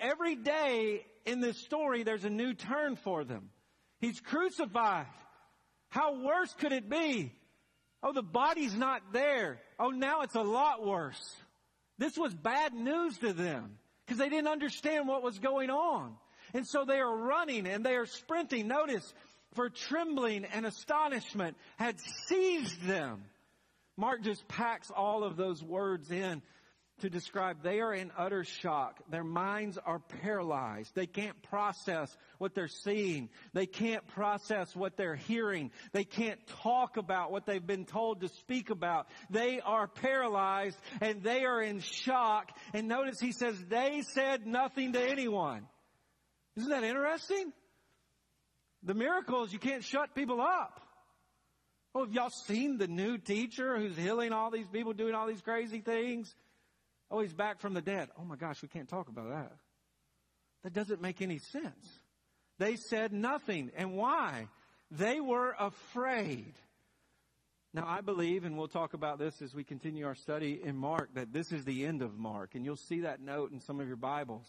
Every 0.00 0.36
day 0.36 1.04
in 1.26 1.40
this 1.40 1.58
story, 1.58 2.02
there's 2.02 2.24
a 2.24 2.30
new 2.30 2.54
turn 2.54 2.96
for 2.96 3.24
them. 3.24 3.50
He's 4.00 4.20
crucified. 4.20 5.06
How 5.90 6.22
worse 6.24 6.54
could 6.54 6.72
it 6.72 6.88
be? 6.88 7.32
Oh, 8.02 8.12
the 8.12 8.22
body's 8.22 8.74
not 8.74 9.12
there. 9.12 9.60
Oh, 9.78 9.90
now 9.90 10.22
it's 10.22 10.34
a 10.34 10.42
lot 10.42 10.84
worse. 10.84 11.36
This 11.98 12.16
was 12.16 12.32
bad 12.34 12.72
news 12.72 13.18
to 13.18 13.32
them 13.32 13.78
because 14.06 14.18
they 14.18 14.30
didn't 14.30 14.48
understand 14.48 15.06
what 15.06 15.22
was 15.22 15.38
going 15.38 15.68
on. 15.68 16.14
And 16.54 16.66
so 16.66 16.84
they 16.84 16.98
are 16.98 17.14
running 17.14 17.66
and 17.66 17.84
they 17.84 17.96
are 17.96 18.06
sprinting. 18.06 18.68
Notice, 18.68 19.12
for 19.54 19.68
trembling 19.68 20.44
and 20.46 20.64
astonishment 20.64 21.56
had 21.76 21.96
seized 22.26 22.82
them. 22.82 23.22
Mark 23.96 24.22
just 24.22 24.48
packs 24.48 24.90
all 24.90 25.24
of 25.24 25.36
those 25.36 25.62
words 25.62 26.10
in 26.10 26.40
to 27.00 27.10
describe 27.10 27.62
they 27.62 27.80
are 27.80 27.92
in 27.92 28.10
utter 28.16 28.44
shock. 28.44 29.00
Their 29.10 29.24
minds 29.24 29.78
are 29.78 29.98
paralyzed. 29.98 30.94
They 30.94 31.06
can't 31.06 31.40
process 31.42 32.16
what 32.38 32.54
they're 32.54 32.68
seeing. 32.68 33.28
They 33.52 33.66
can't 33.66 34.06
process 34.08 34.74
what 34.74 34.96
they're 34.96 35.16
hearing. 35.16 35.70
They 35.92 36.04
can't 36.04 36.38
talk 36.62 36.96
about 36.96 37.32
what 37.32 37.46
they've 37.46 37.66
been 37.66 37.84
told 37.84 38.20
to 38.20 38.28
speak 38.28 38.70
about. 38.70 39.08
They 39.30 39.60
are 39.60 39.86
paralyzed 39.86 40.78
and 41.00 41.22
they 41.22 41.44
are 41.44 41.62
in 41.62 41.80
shock. 41.80 42.50
And 42.72 42.88
notice 42.88 43.20
he 43.20 43.32
says 43.32 43.56
they 43.68 44.02
said 44.02 44.46
nothing 44.46 44.92
to 44.92 45.00
anyone. 45.00 45.66
Isn't 46.56 46.70
that 46.70 46.84
interesting? 46.84 47.52
The 48.82 48.94
miracle 48.94 49.44
is 49.44 49.52
you 49.52 49.58
can't 49.58 49.84
shut 49.84 50.14
people 50.14 50.40
up. 50.40 50.80
Oh, 51.94 52.04
have 52.04 52.12
y'all 52.12 52.30
seen 52.30 52.78
the 52.78 52.86
new 52.86 53.18
teacher 53.18 53.76
who's 53.76 53.96
healing 53.96 54.32
all 54.32 54.50
these 54.50 54.68
people, 54.68 54.92
doing 54.92 55.14
all 55.14 55.26
these 55.26 55.40
crazy 55.40 55.80
things? 55.80 56.32
Oh, 57.10 57.20
he's 57.20 57.34
back 57.34 57.60
from 57.60 57.74
the 57.74 57.82
dead. 57.82 58.08
Oh 58.18 58.24
my 58.24 58.36
gosh, 58.36 58.62
we 58.62 58.68
can't 58.68 58.88
talk 58.88 59.08
about 59.08 59.30
that. 59.30 59.52
That 60.62 60.72
doesn't 60.72 61.00
make 61.00 61.22
any 61.22 61.38
sense. 61.38 62.00
They 62.58 62.76
said 62.76 63.12
nothing. 63.12 63.70
And 63.76 63.96
why? 63.96 64.48
They 64.90 65.20
were 65.20 65.54
afraid. 65.58 66.52
Now, 67.72 67.84
I 67.86 68.00
believe, 68.00 68.44
and 68.44 68.58
we'll 68.58 68.68
talk 68.68 68.94
about 68.94 69.18
this 69.18 69.40
as 69.42 69.54
we 69.54 69.64
continue 69.64 70.06
our 70.06 70.14
study 70.14 70.60
in 70.62 70.76
Mark, 70.76 71.14
that 71.14 71.32
this 71.32 71.52
is 71.52 71.64
the 71.64 71.86
end 71.86 72.02
of 72.02 72.18
Mark. 72.18 72.54
And 72.54 72.64
you'll 72.64 72.76
see 72.76 73.00
that 73.00 73.20
note 73.20 73.52
in 73.52 73.60
some 73.60 73.80
of 73.80 73.86
your 73.86 73.96
Bibles. 73.96 74.44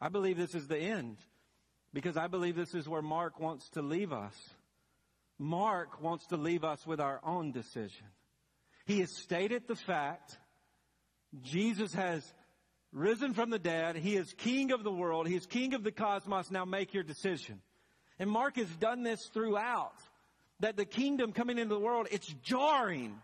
I 0.00 0.08
believe 0.08 0.36
this 0.36 0.54
is 0.54 0.66
the 0.66 0.78
end 0.78 1.16
because 1.92 2.16
I 2.16 2.26
believe 2.26 2.56
this 2.56 2.74
is 2.74 2.88
where 2.88 3.02
Mark 3.02 3.38
wants 3.40 3.68
to 3.70 3.82
leave 3.82 4.12
us. 4.12 4.34
Mark 5.38 6.02
wants 6.02 6.26
to 6.26 6.36
leave 6.36 6.64
us 6.64 6.84
with 6.86 7.00
our 7.00 7.20
own 7.24 7.52
decision. 7.52 8.06
He 8.84 9.00
has 9.00 9.10
stated 9.10 9.66
the 9.66 9.76
fact 9.76 10.36
Jesus 11.42 11.92
has 11.94 12.24
risen 12.92 13.34
from 13.34 13.50
the 13.50 13.58
dead. 13.58 13.96
He 13.96 14.16
is 14.16 14.32
king 14.38 14.72
of 14.72 14.84
the 14.84 14.92
world. 14.92 15.26
He 15.26 15.34
is 15.34 15.46
king 15.46 15.74
of 15.74 15.82
the 15.82 15.92
cosmos. 15.92 16.50
Now 16.50 16.64
make 16.64 16.94
your 16.94 17.02
decision. 17.02 17.60
And 18.18 18.30
Mark 18.30 18.56
has 18.56 18.68
done 18.76 19.02
this 19.02 19.28
throughout. 19.32 19.94
That 20.60 20.76
the 20.76 20.84
kingdom 20.84 21.32
coming 21.32 21.58
into 21.58 21.74
the 21.74 21.80
world, 21.80 22.06
it's 22.10 22.32
jarring. 22.44 23.18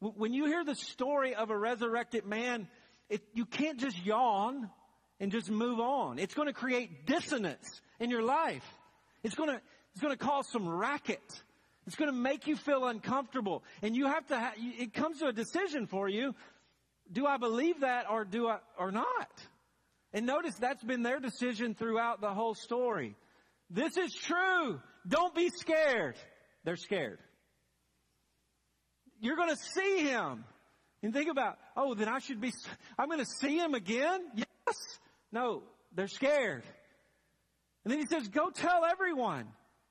When 0.00 0.32
you 0.32 0.46
hear 0.46 0.64
the 0.64 0.74
story 0.74 1.34
of 1.34 1.50
a 1.50 1.56
resurrected 1.56 2.26
man, 2.26 2.68
it, 3.08 3.22
you 3.34 3.44
can't 3.46 3.78
just 3.78 4.04
yawn 4.04 4.68
and 5.20 5.30
just 5.30 5.50
move 5.50 5.78
on. 5.78 6.18
It's 6.18 6.34
going 6.34 6.48
to 6.48 6.52
create 6.52 7.06
dissonance 7.06 7.80
in 8.00 8.10
your 8.10 8.22
life. 8.22 8.64
It's 9.22 9.34
going 9.34 9.50
to, 9.50 9.60
it's 9.92 10.00
going 10.00 10.16
to 10.16 10.22
cause 10.22 10.50
some 10.50 10.68
racket. 10.68 11.22
It's 11.86 11.96
going 11.96 12.10
to 12.10 12.16
make 12.16 12.46
you 12.46 12.56
feel 12.56 12.86
uncomfortable. 12.86 13.62
And 13.82 13.94
you 13.94 14.06
have 14.06 14.26
to, 14.28 14.38
ha- 14.38 14.54
it 14.56 14.92
comes 14.92 15.18
to 15.18 15.26
a 15.26 15.32
decision 15.32 15.86
for 15.86 16.08
you 16.08 16.34
do 17.12 17.26
I 17.26 17.36
believe 17.36 17.80
that 17.80 18.06
or 18.10 18.24
do 18.24 18.48
I, 18.48 18.58
or 18.78 18.90
not? 18.90 19.30
And 20.12 20.26
notice 20.26 20.54
that's 20.58 20.82
been 20.82 21.02
their 21.02 21.20
decision 21.20 21.74
throughout 21.74 22.20
the 22.20 22.30
whole 22.30 22.54
story. 22.54 23.16
This 23.70 23.96
is 23.96 24.12
true. 24.12 24.80
Don't 25.06 25.34
be 25.34 25.50
scared. 25.50 26.16
They're 26.64 26.76
scared. 26.76 27.18
You're 29.20 29.36
going 29.36 29.50
to 29.50 29.56
see 29.56 30.02
him. 30.02 30.44
And 31.02 31.12
think 31.14 31.30
about, 31.30 31.56
oh, 31.76 31.94
then 31.94 32.08
I 32.08 32.18
should 32.18 32.40
be, 32.40 32.52
I'm 32.98 33.08
going 33.08 33.20
to 33.20 33.30
see 33.40 33.56
him 33.56 33.74
again? 33.74 34.20
Yes. 34.34 34.76
No, 35.32 35.62
they're 35.94 36.08
scared. 36.08 36.64
And 37.84 37.92
then 37.92 38.00
he 38.00 38.06
says, 38.06 38.28
go 38.28 38.50
tell 38.50 38.84
everyone. 38.84 39.46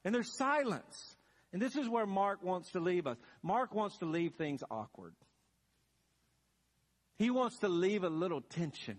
And 0.06 0.14
there's 0.14 0.38
silence. 0.38 1.16
And 1.52 1.62
this 1.62 1.76
is 1.76 1.90
where 1.90 2.06
Mark 2.06 2.44
wants 2.44 2.72
to 2.72 2.80
leave 2.80 3.08
us. 3.08 3.18
Mark 3.42 3.74
wants 3.74 3.98
to 4.00 4.06
leave 4.06 4.36
things 4.36 4.62
awkward. 4.70 5.14
He 7.20 7.30
wants 7.30 7.60
to 7.60 7.68
leave 7.68 8.06
a 8.06 8.10
little 8.10 8.40
tension. 8.40 8.98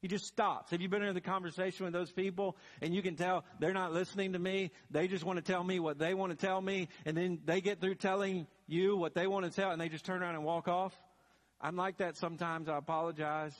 He 0.00 0.06
just 0.06 0.26
stops. 0.26 0.70
Have 0.70 0.80
you 0.80 0.88
been 0.88 1.02
in 1.02 1.14
the 1.14 1.20
conversation 1.20 1.84
with 1.84 1.92
those 1.92 2.12
people 2.12 2.56
and 2.80 2.94
you 2.94 3.02
can 3.02 3.16
tell 3.16 3.44
they're 3.58 3.72
not 3.72 3.92
listening 3.92 4.34
to 4.34 4.38
me? 4.38 4.70
They 4.92 5.08
just 5.08 5.24
want 5.24 5.44
to 5.44 5.52
tell 5.52 5.64
me 5.64 5.80
what 5.80 5.98
they 5.98 6.14
want 6.14 6.30
to 6.30 6.46
tell 6.46 6.60
me 6.60 6.88
and 7.04 7.16
then 7.16 7.40
they 7.44 7.60
get 7.60 7.80
through 7.80 7.96
telling 7.96 8.46
you 8.68 8.96
what 8.96 9.14
they 9.14 9.26
want 9.26 9.46
to 9.46 9.50
tell 9.50 9.72
and 9.72 9.80
they 9.80 9.88
just 9.88 10.04
turn 10.04 10.22
around 10.22 10.36
and 10.36 10.44
walk 10.44 10.68
off. 10.68 10.96
I'm 11.60 11.74
like 11.74 11.96
that 11.96 12.16
sometimes. 12.16 12.68
I 12.68 12.78
apologize. 12.78 13.54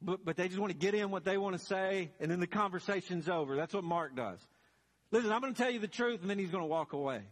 But, 0.00 0.24
but 0.24 0.36
they 0.36 0.46
just 0.46 0.60
want 0.60 0.70
to 0.70 0.78
get 0.78 0.94
in 0.94 1.10
what 1.10 1.24
they 1.24 1.38
want 1.38 1.58
to 1.58 1.64
say 1.64 2.12
and 2.20 2.30
then 2.30 2.38
the 2.38 2.46
conversation's 2.46 3.28
over. 3.28 3.56
That's 3.56 3.74
what 3.74 3.82
Mark 3.82 4.14
does. 4.14 4.38
Listen, 5.10 5.32
I'm 5.32 5.40
going 5.40 5.54
to 5.54 5.60
tell 5.60 5.72
you 5.72 5.80
the 5.80 5.88
truth 5.88 6.20
and 6.20 6.30
then 6.30 6.38
he's 6.38 6.50
going 6.50 6.62
to 6.62 6.68
walk 6.68 6.92
away. 6.92 7.22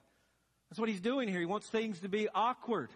That's 0.68 0.80
what 0.80 0.88
he's 0.88 1.00
doing 1.00 1.28
here. 1.28 1.38
He 1.38 1.46
wants 1.46 1.68
things 1.68 2.00
to 2.00 2.08
be 2.08 2.28
awkward. 2.34 2.90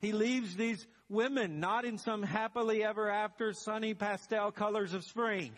He 0.00 0.12
leaves 0.12 0.54
these 0.54 0.86
women 1.08 1.60
not 1.60 1.84
in 1.84 1.98
some 1.98 2.22
happily 2.22 2.84
ever 2.84 3.10
after 3.10 3.52
sunny 3.52 3.94
pastel 3.94 4.52
colors 4.52 4.94
of 4.94 5.04
spring. 5.04 5.52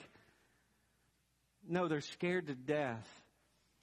No, 1.69 1.89
they're 1.89 2.01
scared 2.01 2.47
to 2.47 2.55
death. 2.55 3.07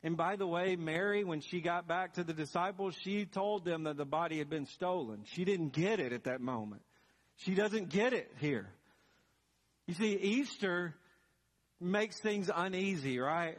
And 0.04 0.16
by 0.18 0.36
the 0.36 0.48
way, 0.48 0.76
Mary, 0.76 1.24
when 1.24 1.42
she 1.42 1.62
got 1.62 1.88
back 1.88 2.14
to 2.14 2.24
the 2.24 2.34
disciples, 2.34 2.96
she 3.02 3.26
told 3.26 3.66
them 3.66 3.84
that 3.84 3.98
the 3.98 4.06
body 4.06 4.38
had 4.38 4.50
been 4.50 4.66
stolen. 4.66 5.22
She 5.26 5.44
didn't 5.46 5.74
get 5.74 6.00
it 6.00 6.14
at 6.14 6.26
that 6.26 6.42
moment. 6.42 6.82
She 7.38 7.56
doesn't 7.56 7.90
get 7.90 8.14
it 8.14 8.32
here. 8.40 8.68
You 9.86 9.94
see, 9.94 10.14
Easter 10.14 10.96
makes 11.80 12.20
things 12.20 12.50
uneasy, 12.54 13.20
right? 13.20 13.58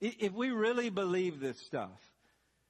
If 0.00 0.32
we 0.32 0.50
really 0.50 0.90
believe 0.90 1.40
this 1.40 1.58
stuff, 1.60 1.98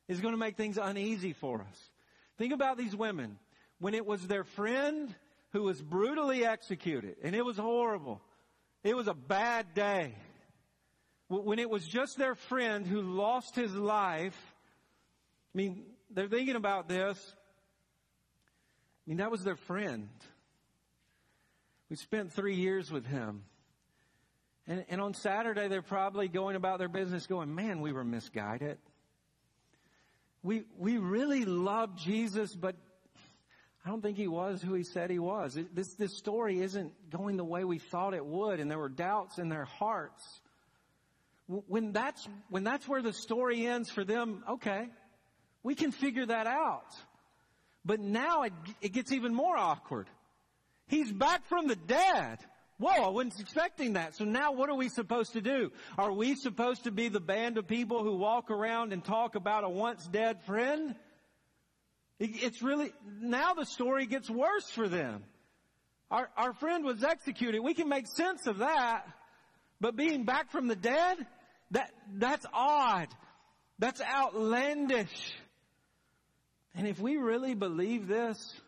it's 0.08 0.20
going 0.20 0.34
to 0.34 0.38
make 0.38 0.56
things 0.56 0.78
uneasy 0.78 1.34
for 1.34 1.60
us. 1.60 1.90
Think 2.38 2.52
about 2.52 2.78
these 2.78 2.96
women. 2.96 3.38
When 3.80 3.94
it 3.94 4.06
was 4.06 4.26
their 4.26 4.44
friend 4.44 5.14
who 5.50 5.64
was 5.64 5.82
brutally 5.82 6.44
executed, 6.44 7.16
and 7.22 7.34
it 7.34 7.44
was 7.44 7.56
horrible. 7.56 8.20
It 8.84 8.96
was 8.96 9.08
a 9.08 9.14
bad 9.14 9.74
day. 9.74 10.14
When 11.28 11.58
it 11.58 11.68
was 11.68 11.86
just 11.86 12.16
their 12.16 12.34
friend 12.34 12.86
who 12.86 13.02
lost 13.02 13.54
his 13.54 13.74
life, 13.74 14.36
I 15.54 15.58
mean, 15.58 15.84
they're 16.10 16.28
thinking 16.28 16.56
about 16.56 16.88
this. 16.88 17.18
I 19.06 19.10
mean, 19.10 19.18
that 19.18 19.30
was 19.30 19.42
their 19.42 19.56
friend. 19.56 20.08
We 21.90 21.96
spent 21.96 22.32
three 22.32 22.56
years 22.56 22.90
with 22.90 23.06
him. 23.06 23.44
And, 24.66 24.84
and 24.90 25.00
on 25.00 25.14
Saturday, 25.14 25.68
they're 25.68 25.82
probably 25.82 26.28
going 26.28 26.56
about 26.56 26.78
their 26.78 26.88
business 26.88 27.26
going, 27.26 27.54
man, 27.54 27.80
we 27.80 27.92
were 27.92 28.04
misguided 28.04 28.78
we, 30.48 30.62
we 30.78 30.96
really 30.96 31.44
love 31.44 31.94
Jesus, 31.94 32.54
but 32.54 32.74
I 33.84 33.90
don't 33.90 34.00
think 34.00 34.16
he 34.16 34.28
was 34.28 34.62
who 34.62 34.72
he 34.72 34.82
said 34.82 35.10
he 35.10 35.18
was. 35.18 35.58
It, 35.58 35.76
this, 35.76 35.92
this 35.96 36.16
story 36.16 36.60
isn't 36.60 37.10
going 37.10 37.36
the 37.36 37.44
way 37.44 37.64
we 37.64 37.78
thought 37.78 38.14
it 38.14 38.24
would, 38.24 38.58
and 38.58 38.70
there 38.70 38.78
were 38.78 38.88
doubts 38.88 39.36
in 39.36 39.50
their 39.50 39.66
hearts. 39.66 40.40
When 41.48 41.92
that's, 41.92 42.26
when 42.48 42.64
that's 42.64 42.88
where 42.88 43.02
the 43.02 43.12
story 43.12 43.66
ends 43.66 43.90
for 43.90 44.04
them, 44.04 44.42
okay, 44.52 44.88
we 45.62 45.74
can 45.74 45.92
figure 45.92 46.24
that 46.24 46.46
out. 46.46 46.94
But 47.84 48.00
now 48.00 48.44
it, 48.44 48.54
it 48.80 48.94
gets 48.94 49.12
even 49.12 49.34
more 49.34 49.54
awkward. 49.54 50.08
He's 50.86 51.12
back 51.12 51.46
from 51.48 51.66
the 51.66 51.76
dead. 51.76 52.38
Whoa, 52.78 53.06
I 53.06 53.08
wasn't 53.08 53.40
expecting 53.40 53.94
that. 53.94 54.14
So 54.14 54.24
now 54.24 54.52
what 54.52 54.70
are 54.70 54.76
we 54.76 54.88
supposed 54.88 55.32
to 55.32 55.40
do? 55.40 55.72
Are 55.96 56.12
we 56.12 56.36
supposed 56.36 56.84
to 56.84 56.92
be 56.92 57.08
the 57.08 57.20
band 57.20 57.58
of 57.58 57.66
people 57.66 58.04
who 58.04 58.16
walk 58.16 58.50
around 58.50 58.92
and 58.92 59.04
talk 59.04 59.34
about 59.34 59.64
a 59.64 59.68
once 59.68 60.06
dead 60.06 60.42
friend? 60.44 60.94
It's 62.20 62.62
really, 62.62 62.92
now 63.20 63.54
the 63.54 63.66
story 63.66 64.06
gets 64.06 64.30
worse 64.30 64.70
for 64.70 64.88
them. 64.88 65.24
Our, 66.10 66.28
our 66.36 66.52
friend 66.54 66.84
was 66.84 67.02
executed. 67.02 67.60
We 67.60 67.74
can 67.74 67.88
make 67.88 68.06
sense 68.06 68.46
of 68.46 68.58
that. 68.58 69.04
But 69.80 69.96
being 69.96 70.24
back 70.24 70.50
from 70.50 70.68
the 70.68 70.76
dead, 70.76 71.18
that, 71.72 71.92
that's 72.14 72.46
odd. 72.52 73.08
That's 73.78 74.00
outlandish. 74.00 75.32
And 76.74 76.86
if 76.86 76.98
we 77.00 77.16
really 77.16 77.54
believe 77.54 78.08
this, 78.08 78.60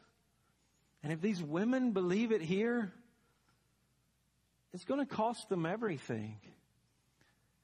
and 1.02 1.12
if 1.12 1.20
these 1.20 1.42
women 1.42 1.92
believe 1.92 2.32
it 2.32 2.42
here, 2.42 2.92
it's 4.72 4.84
going 4.84 5.00
to 5.00 5.06
cost 5.06 5.48
them 5.48 5.66
everything. 5.66 6.36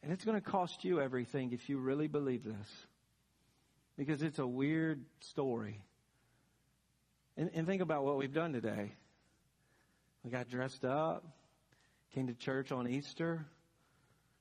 And 0.02 0.12
it's 0.12 0.24
going 0.24 0.40
to 0.40 0.44
cost 0.44 0.84
you 0.84 1.00
everything 1.00 1.52
if 1.52 1.68
you 1.68 1.78
really 1.78 2.06
believe 2.06 2.44
this. 2.44 2.86
Because 3.96 4.22
it's 4.22 4.38
a 4.38 4.46
weird 4.46 5.04
story. 5.20 5.82
And, 7.36 7.50
and 7.54 7.66
think 7.66 7.82
about 7.82 8.04
what 8.04 8.16
we've 8.16 8.32
done 8.32 8.52
today. 8.52 8.92
We 10.22 10.30
got 10.30 10.48
dressed 10.48 10.84
up, 10.84 11.24
came 12.14 12.26
to 12.26 12.34
church 12.34 12.72
on 12.72 12.88
Easter. 12.88 13.46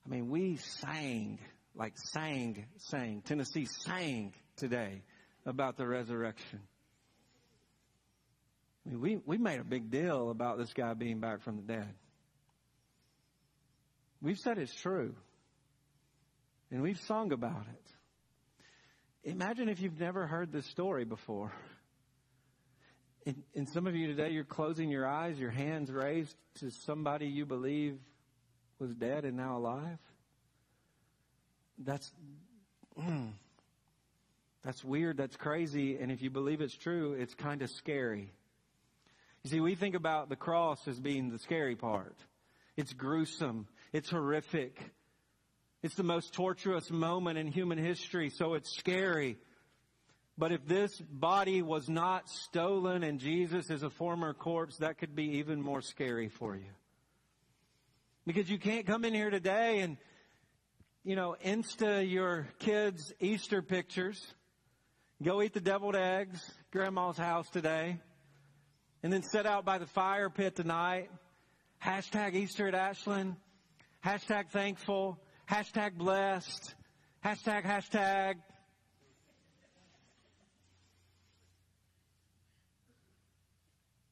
I 0.06 0.10
mean, 0.10 0.30
we 0.30 0.58
sang, 0.58 1.40
like 1.76 1.94
sang, 1.98 2.66
sang. 2.78 3.22
Tennessee 3.26 3.66
sang 3.66 4.34
today 4.58 5.04
about 5.46 5.78
the 5.78 5.88
resurrection. 5.88 6.60
I 8.86 8.90
mean, 8.90 9.02
we, 9.02 9.20
we 9.26 9.38
made 9.38 9.60
a 9.60 9.64
big 9.64 9.90
deal 9.90 10.30
about 10.30 10.58
this 10.58 10.74
guy 10.74 10.94
being 10.94 11.20
back 11.20 11.42
from 11.42 11.56
the 11.58 11.64
dead. 11.64 11.94
We've 14.26 14.40
said 14.40 14.58
it's 14.58 14.74
true. 14.74 15.14
And 16.72 16.82
we've 16.82 17.00
sung 17.02 17.32
about 17.32 17.68
it. 17.72 19.30
Imagine 19.32 19.70
if 19.70 19.80
you've 19.80 20.00
never 20.00 20.26
heard 20.26 20.52
this 20.52 20.66
story 20.66 21.06
before. 21.06 21.52
And, 23.28 23.44
and 23.54 23.70
some 23.70 23.86
of 23.86 23.96
you 23.96 24.08
today, 24.08 24.32
you're 24.32 24.44
closing 24.44 24.90
your 24.90 25.08
eyes, 25.08 25.38
your 25.38 25.52
hands 25.52 25.92
raised 25.92 26.36
to 26.60 26.72
somebody 26.72 27.28
you 27.28 27.46
believe 27.46 28.00
was 28.80 28.96
dead 28.96 29.26
and 29.26 29.38
now 29.38 29.58
alive. 29.58 30.00
That's, 31.78 32.12
mm, 33.00 33.32
that's 34.64 34.84
weird. 34.84 35.18
That's 35.18 35.36
crazy. 35.36 35.98
And 35.98 36.12
if 36.12 36.24
you 36.24 36.32
believe 36.32 36.62
it's 36.62 36.76
true, 36.76 37.14
it's 37.14 37.36
kind 37.36 37.62
of 37.62 37.70
scary. 37.70 38.32
You 39.44 39.52
see, 39.52 39.60
we 39.60 39.76
think 39.76 39.94
about 39.94 40.30
the 40.30 40.36
cross 40.36 40.80
as 40.88 41.00
being 41.00 41.30
the 41.30 41.38
scary 41.38 41.76
part. 41.76 42.16
It's 42.76 42.92
gruesome. 42.92 43.68
It's 43.96 44.10
horrific. 44.10 44.78
It's 45.82 45.96
the 45.96 46.04
most 46.04 46.34
torturous 46.34 46.92
moment 46.92 47.38
in 47.38 47.48
human 47.48 47.78
history, 47.78 48.30
so 48.30 48.56
it's 48.56 48.76
scary. 48.76 49.38
But 50.38 50.52
if 50.52 50.68
this 50.68 51.00
body 51.00 51.62
was 51.62 51.88
not 51.88 52.30
stolen 52.30 53.04
and 53.04 53.22
Jesus 53.22 53.70
is 53.70 53.84
a 53.84 53.90
former 53.90 54.34
corpse, 54.34 54.80
that 54.80 54.98
could 54.98 55.16
be 55.16 55.38
even 55.38 55.62
more 55.62 55.82
scary 55.82 56.28
for 56.28 56.58
you. 56.58 56.74
Because 58.28 58.50
you 58.50 58.60
can't 58.60 58.86
come 58.86 59.06
in 59.06 59.14
here 59.14 59.30
today 59.30 59.80
and, 59.80 59.96
you 61.06 61.16
know, 61.16 61.38
insta 61.42 62.06
your 62.06 62.50
kids' 62.60 63.14
Easter 63.22 63.62
pictures, 63.62 64.22
go 65.24 65.42
eat 65.42 65.54
the 65.54 65.62
deviled 65.62 65.96
eggs, 65.96 66.42
grandma's 66.70 67.18
house 67.18 67.50
today, 67.50 67.98
and 69.04 69.14
then 69.14 69.24
sit 69.24 69.46
out 69.46 69.64
by 69.64 69.78
the 69.78 69.88
fire 69.88 70.30
pit 70.30 70.54
tonight, 70.54 71.10
hashtag 71.82 72.36
Easter 72.36 72.68
at 72.68 72.76
Ashland, 72.76 73.38
hashtag 74.06 74.50
thankful, 74.52 75.20
hashtag 75.50 75.96
blessed, 75.96 76.76
hashtag, 77.26 77.66
hashtag, 77.66 78.36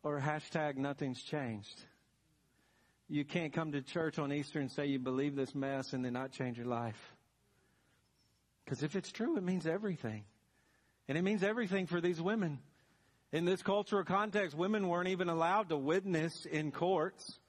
or 0.01 0.19
hashtag 0.19 0.77
nothing's 0.77 1.21
changed. 1.21 1.86
You 3.08 3.23
can't 3.23 3.53
come 3.53 3.73
to 3.73 3.82
church 3.84 4.17
on 4.17 4.34
Easter 4.34 4.60
and 4.60 4.71
say 4.71 4.88
you 4.88 4.97
believe 4.97 5.36
this 5.36 5.53
mess 5.53 5.93
and 5.93 6.03
then 6.03 6.13
not 6.13 6.32
change 6.32 6.58
your 6.58 6.65
life. 6.65 7.13
Because 8.65 8.82
if 8.82 8.95
it's 8.95 9.12
true, 9.12 9.38
it 9.38 9.43
means 9.43 9.67
everything. 9.67 10.23
And 11.08 11.17
it 11.17 11.21
means 11.21 11.43
everything 11.43 11.86
for 11.86 12.01
these 12.01 12.19
women. 12.19 12.60
In 13.32 13.45
this 13.45 13.62
cultural 13.62 14.03
context, 14.03 14.58
women 14.58 14.88
weren't 14.88 15.10
even 15.10 15.29
allowed 15.29 15.69
to 15.69 15.77
witness 15.77 16.45
in 16.45 16.71
courts. 16.71 17.39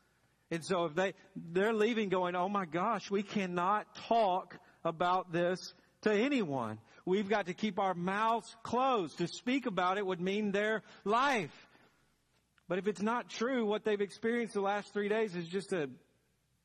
And 0.50 0.64
so 0.64 0.84
if 0.84 0.94
they, 0.94 1.14
they're 1.34 1.72
leaving 1.72 2.08
going, 2.08 2.36
oh 2.36 2.48
my 2.48 2.64
gosh, 2.66 3.10
we 3.10 3.22
cannot 3.22 3.86
talk 4.08 4.58
about 4.84 5.32
this 5.32 5.74
to 6.02 6.12
anyone. 6.12 6.78
We've 7.06 7.28
got 7.28 7.46
to 7.46 7.54
keep 7.54 7.78
our 7.78 7.94
mouths 7.94 8.54
closed. 8.62 9.18
To 9.18 9.26
speak 9.26 9.66
about 9.66 9.98
it 9.98 10.06
would 10.06 10.20
mean 10.20 10.52
their 10.52 10.82
life. 11.04 11.54
But 12.68 12.78
if 12.78 12.86
it's 12.86 13.02
not 13.02 13.28
true, 13.28 13.66
what 13.66 13.84
they've 13.84 14.00
experienced 14.00 14.54
the 14.54 14.60
last 14.60 14.92
three 14.92 15.08
days 15.08 15.34
is 15.34 15.46
just 15.46 15.72
a, 15.72 15.90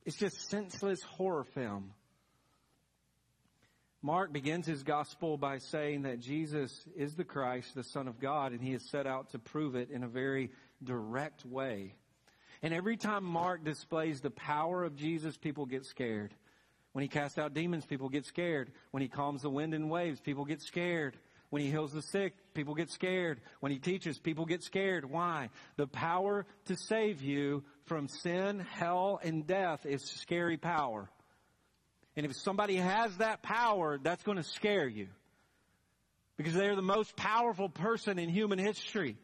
it's 0.05 0.17
just 0.17 0.49
senseless 0.49 1.01
horror 1.03 1.43
film. 1.43 1.91
Mark 4.01 4.31
begins 4.31 4.65
his 4.65 4.83
gospel 4.83 5.37
by 5.37 5.57
saying 5.57 6.03
that 6.03 6.21
Jesus 6.21 6.71
is 6.95 7.15
the 7.15 7.25
Christ, 7.25 7.75
the 7.75 7.83
Son 7.83 8.07
of 8.07 8.17
God, 8.17 8.53
and 8.53 8.61
he 8.61 8.71
has 8.71 8.89
set 8.89 9.05
out 9.05 9.31
to 9.31 9.39
prove 9.39 9.75
it 9.75 9.89
in 9.91 10.03
a 10.03 10.07
very 10.07 10.51
direct 10.81 11.45
way. 11.45 11.95
And 12.61 12.73
every 12.73 12.97
time 12.97 13.23
Mark 13.23 13.63
displays 13.63 14.21
the 14.21 14.31
power 14.31 14.83
of 14.83 14.95
Jesus, 14.95 15.37
people 15.37 15.65
get 15.65 15.85
scared. 15.85 16.33
When 16.91 17.03
he 17.03 17.07
casts 17.07 17.37
out 17.37 17.53
demons, 17.53 17.85
people 17.85 18.09
get 18.09 18.25
scared. 18.25 18.71
When 18.91 19.01
he 19.01 19.07
calms 19.07 19.43
the 19.43 19.49
wind 19.49 19.73
and 19.73 19.89
waves, 19.89 20.19
people 20.19 20.45
get 20.45 20.61
scared. 20.61 21.15
When 21.49 21.61
he 21.61 21.69
heals 21.69 21.93
the 21.93 22.01
sick, 22.01 22.33
people 22.53 22.75
get 22.75 22.91
scared. 22.91 23.41
When 23.59 23.71
he 23.71 23.79
teaches, 23.79 24.19
people 24.19 24.45
get 24.45 24.63
scared. 24.63 25.09
Why? 25.09 25.49
The 25.77 25.87
power 25.87 26.45
to 26.65 26.75
save 26.75 27.21
you 27.21 27.63
from 27.85 28.07
sin, 28.07 28.59
hell, 28.59 29.19
and 29.23 29.47
death 29.47 29.85
is 29.85 30.03
scary 30.03 30.57
power. 30.57 31.09
And 32.15 32.25
if 32.25 32.35
somebody 32.35 32.75
has 32.75 33.15
that 33.17 33.41
power, 33.41 33.97
that's 34.01 34.23
going 34.23 34.37
to 34.37 34.43
scare 34.43 34.87
you. 34.87 35.07
Because 36.37 36.53
they're 36.53 36.75
the 36.75 36.81
most 36.81 37.15
powerful 37.15 37.69
person 37.69 38.19
in 38.19 38.29
human 38.29 38.59
history. 38.59 39.17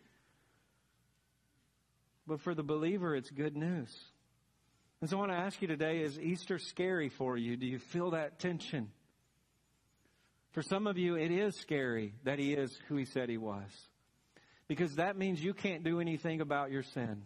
But 2.27 2.41
for 2.41 2.55
the 2.55 2.63
believer, 2.63 3.15
it's 3.15 3.29
good 3.29 3.55
news. 3.55 3.93
And 5.01 5.09
so 5.09 5.17
I 5.17 5.19
want 5.19 5.31
to 5.31 5.37
ask 5.37 5.61
you 5.61 5.67
today, 5.67 6.01
is 6.01 6.19
Easter 6.19 6.57
scary 6.57 7.09
for 7.09 7.37
you? 7.37 7.57
Do 7.57 7.67
you 7.67 7.79
feel 7.79 8.11
that 8.11 8.39
tension? 8.39 8.89
For 10.51 10.61
some 10.61 10.87
of 10.87 10.97
you, 10.97 11.15
it 11.15 11.31
is 11.31 11.55
scary 11.59 12.15
that 12.23 12.39
he 12.39 12.53
is 12.53 12.75
who 12.87 12.95
he 12.95 13.05
said 13.05 13.29
he 13.29 13.37
was. 13.37 13.69
Because 14.67 14.95
that 14.95 15.17
means 15.17 15.43
you 15.43 15.53
can't 15.53 15.83
do 15.83 15.99
anything 15.99 16.41
about 16.41 16.71
your 16.71 16.81
sin. 16.81 17.23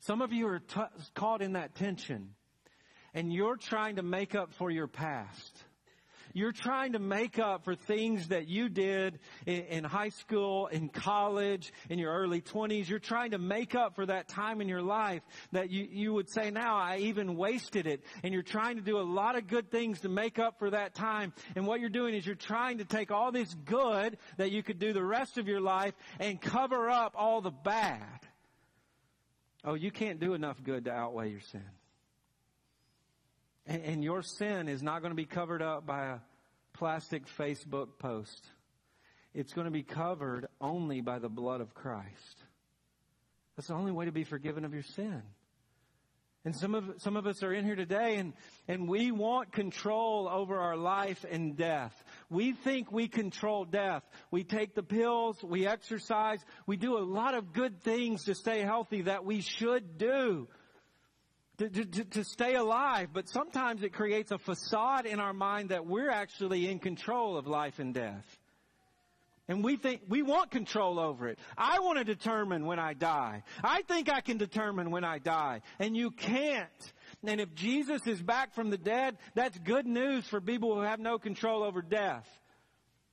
Some 0.00 0.20
of 0.20 0.32
you 0.32 0.48
are 0.48 0.58
t- 0.58 0.80
caught 1.14 1.40
in 1.40 1.52
that 1.52 1.74
tension 1.76 2.34
and 3.14 3.32
you're 3.32 3.56
trying 3.56 3.96
to 3.96 4.02
make 4.02 4.34
up 4.34 4.52
for 4.54 4.70
your 4.70 4.86
past. 4.86 5.64
You're 6.34 6.52
trying 6.52 6.92
to 6.92 6.98
make 6.98 7.38
up 7.38 7.64
for 7.64 7.74
things 7.74 8.28
that 8.28 8.48
you 8.48 8.68
did 8.68 9.18
in, 9.46 9.60
in, 9.64 9.84
high 9.84 10.10
school, 10.10 10.66
in 10.66 10.88
college, 10.88 11.72
in 11.90 11.98
your 11.98 12.12
early 12.12 12.40
20s. 12.40 12.88
You're 12.88 12.98
trying 12.98 13.32
to 13.32 13.38
make 13.38 13.74
up 13.74 13.94
for 13.94 14.06
that 14.06 14.28
time 14.28 14.60
in 14.60 14.68
your 14.68 14.82
life 14.82 15.22
that 15.52 15.70
you, 15.70 15.86
you 15.90 16.12
would 16.14 16.30
say, 16.30 16.50
now 16.50 16.76
I 16.76 16.98
even 16.98 17.36
wasted 17.36 17.86
it. 17.86 18.02
And 18.22 18.32
you're 18.32 18.42
trying 18.42 18.76
to 18.76 18.82
do 18.82 18.98
a 18.98 19.02
lot 19.02 19.36
of 19.36 19.46
good 19.46 19.70
things 19.70 20.00
to 20.00 20.08
make 20.08 20.38
up 20.38 20.58
for 20.58 20.70
that 20.70 20.94
time. 20.94 21.32
And 21.54 21.66
what 21.66 21.80
you're 21.80 21.90
doing 21.90 22.14
is 22.14 22.26
you're 22.26 22.34
trying 22.34 22.78
to 22.78 22.84
take 22.84 23.10
all 23.10 23.32
this 23.32 23.52
good 23.64 24.18
that 24.36 24.50
you 24.50 24.62
could 24.62 24.78
do 24.78 24.92
the 24.92 25.04
rest 25.04 25.38
of 25.38 25.48
your 25.48 25.60
life 25.60 25.94
and 26.18 26.40
cover 26.40 26.90
up 26.90 27.14
all 27.16 27.40
the 27.40 27.50
bad. 27.50 28.20
Oh, 29.64 29.74
you 29.74 29.90
can't 29.90 30.18
do 30.18 30.34
enough 30.34 30.62
good 30.62 30.86
to 30.86 30.90
outweigh 30.92 31.30
your 31.30 31.40
sin. 31.40 31.62
And, 33.66 33.82
and 33.84 34.04
your 34.04 34.22
sin 34.22 34.68
is 34.68 34.82
not 34.82 35.02
going 35.02 35.10
to 35.10 35.16
be 35.16 35.26
covered 35.26 35.62
up 35.62 35.86
by 35.86 36.06
a 36.06 36.18
plastic 36.72 37.26
Facebook 37.38 37.98
post. 37.98 38.46
It's 39.34 39.52
going 39.52 39.66
to 39.66 39.70
be 39.70 39.82
covered 39.82 40.46
only 40.60 41.00
by 41.00 41.18
the 41.18 41.28
blood 41.28 41.60
of 41.60 41.74
Christ. 41.74 42.44
That's 43.56 43.68
the 43.68 43.74
only 43.74 43.92
way 43.92 44.06
to 44.06 44.12
be 44.12 44.24
forgiven 44.24 44.64
of 44.64 44.72
your 44.74 44.82
sin. 44.82 45.22
And 46.44 46.56
some 46.56 46.74
of, 46.74 46.84
some 46.98 47.16
of 47.16 47.26
us 47.28 47.44
are 47.44 47.52
in 47.52 47.64
here 47.64 47.76
today 47.76 48.16
and, 48.16 48.32
and 48.66 48.88
we 48.88 49.12
want 49.12 49.52
control 49.52 50.28
over 50.28 50.58
our 50.58 50.76
life 50.76 51.24
and 51.30 51.56
death. 51.56 51.94
We 52.30 52.52
think 52.52 52.90
we 52.90 53.06
control 53.06 53.64
death. 53.64 54.02
We 54.32 54.42
take 54.42 54.74
the 54.74 54.82
pills, 54.82 55.42
we 55.44 55.68
exercise, 55.68 56.40
we 56.66 56.76
do 56.76 56.98
a 56.98 57.04
lot 57.04 57.34
of 57.34 57.52
good 57.52 57.80
things 57.82 58.24
to 58.24 58.34
stay 58.34 58.62
healthy 58.62 59.02
that 59.02 59.24
we 59.24 59.40
should 59.40 59.98
do 59.98 60.48
to, 61.58 61.68
to, 61.68 62.04
to 62.04 62.24
stay 62.24 62.54
alive, 62.54 63.08
but 63.12 63.28
sometimes 63.28 63.82
it 63.82 63.92
creates 63.92 64.30
a 64.30 64.38
facade 64.38 65.06
in 65.06 65.20
our 65.20 65.32
mind 65.32 65.68
that 65.68 65.86
we're 65.86 66.10
actually 66.10 66.70
in 66.70 66.78
control 66.78 67.36
of 67.36 67.46
life 67.46 67.78
and 67.78 67.94
death. 67.94 68.24
And 69.48 69.62
we 69.62 69.76
think, 69.76 70.02
we 70.08 70.22
want 70.22 70.50
control 70.50 71.00
over 71.00 71.28
it. 71.28 71.38
I 71.58 71.80
want 71.80 71.98
to 71.98 72.04
determine 72.04 72.64
when 72.64 72.78
I 72.78 72.94
die. 72.94 73.42
I 73.62 73.82
think 73.82 74.10
I 74.10 74.20
can 74.20 74.38
determine 74.38 74.90
when 74.90 75.04
I 75.04 75.18
die. 75.18 75.62
And 75.78 75.96
you 75.96 76.10
can't. 76.10 76.92
And 77.24 77.40
if 77.40 77.54
Jesus 77.54 78.06
is 78.06 78.22
back 78.22 78.54
from 78.54 78.70
the 78.70 78.78
dead, 78.78 79.18
that's 79.34 79.58
good 79.58 79.86
news 79.86 80.26
for 80.26 80.40
people 80.40 80.74
who 80.74 80.82
have 80.82 81.00
no 81.00 81.18
control 81.18 81.64
over 81.64 81.82
death. 81.82 82.26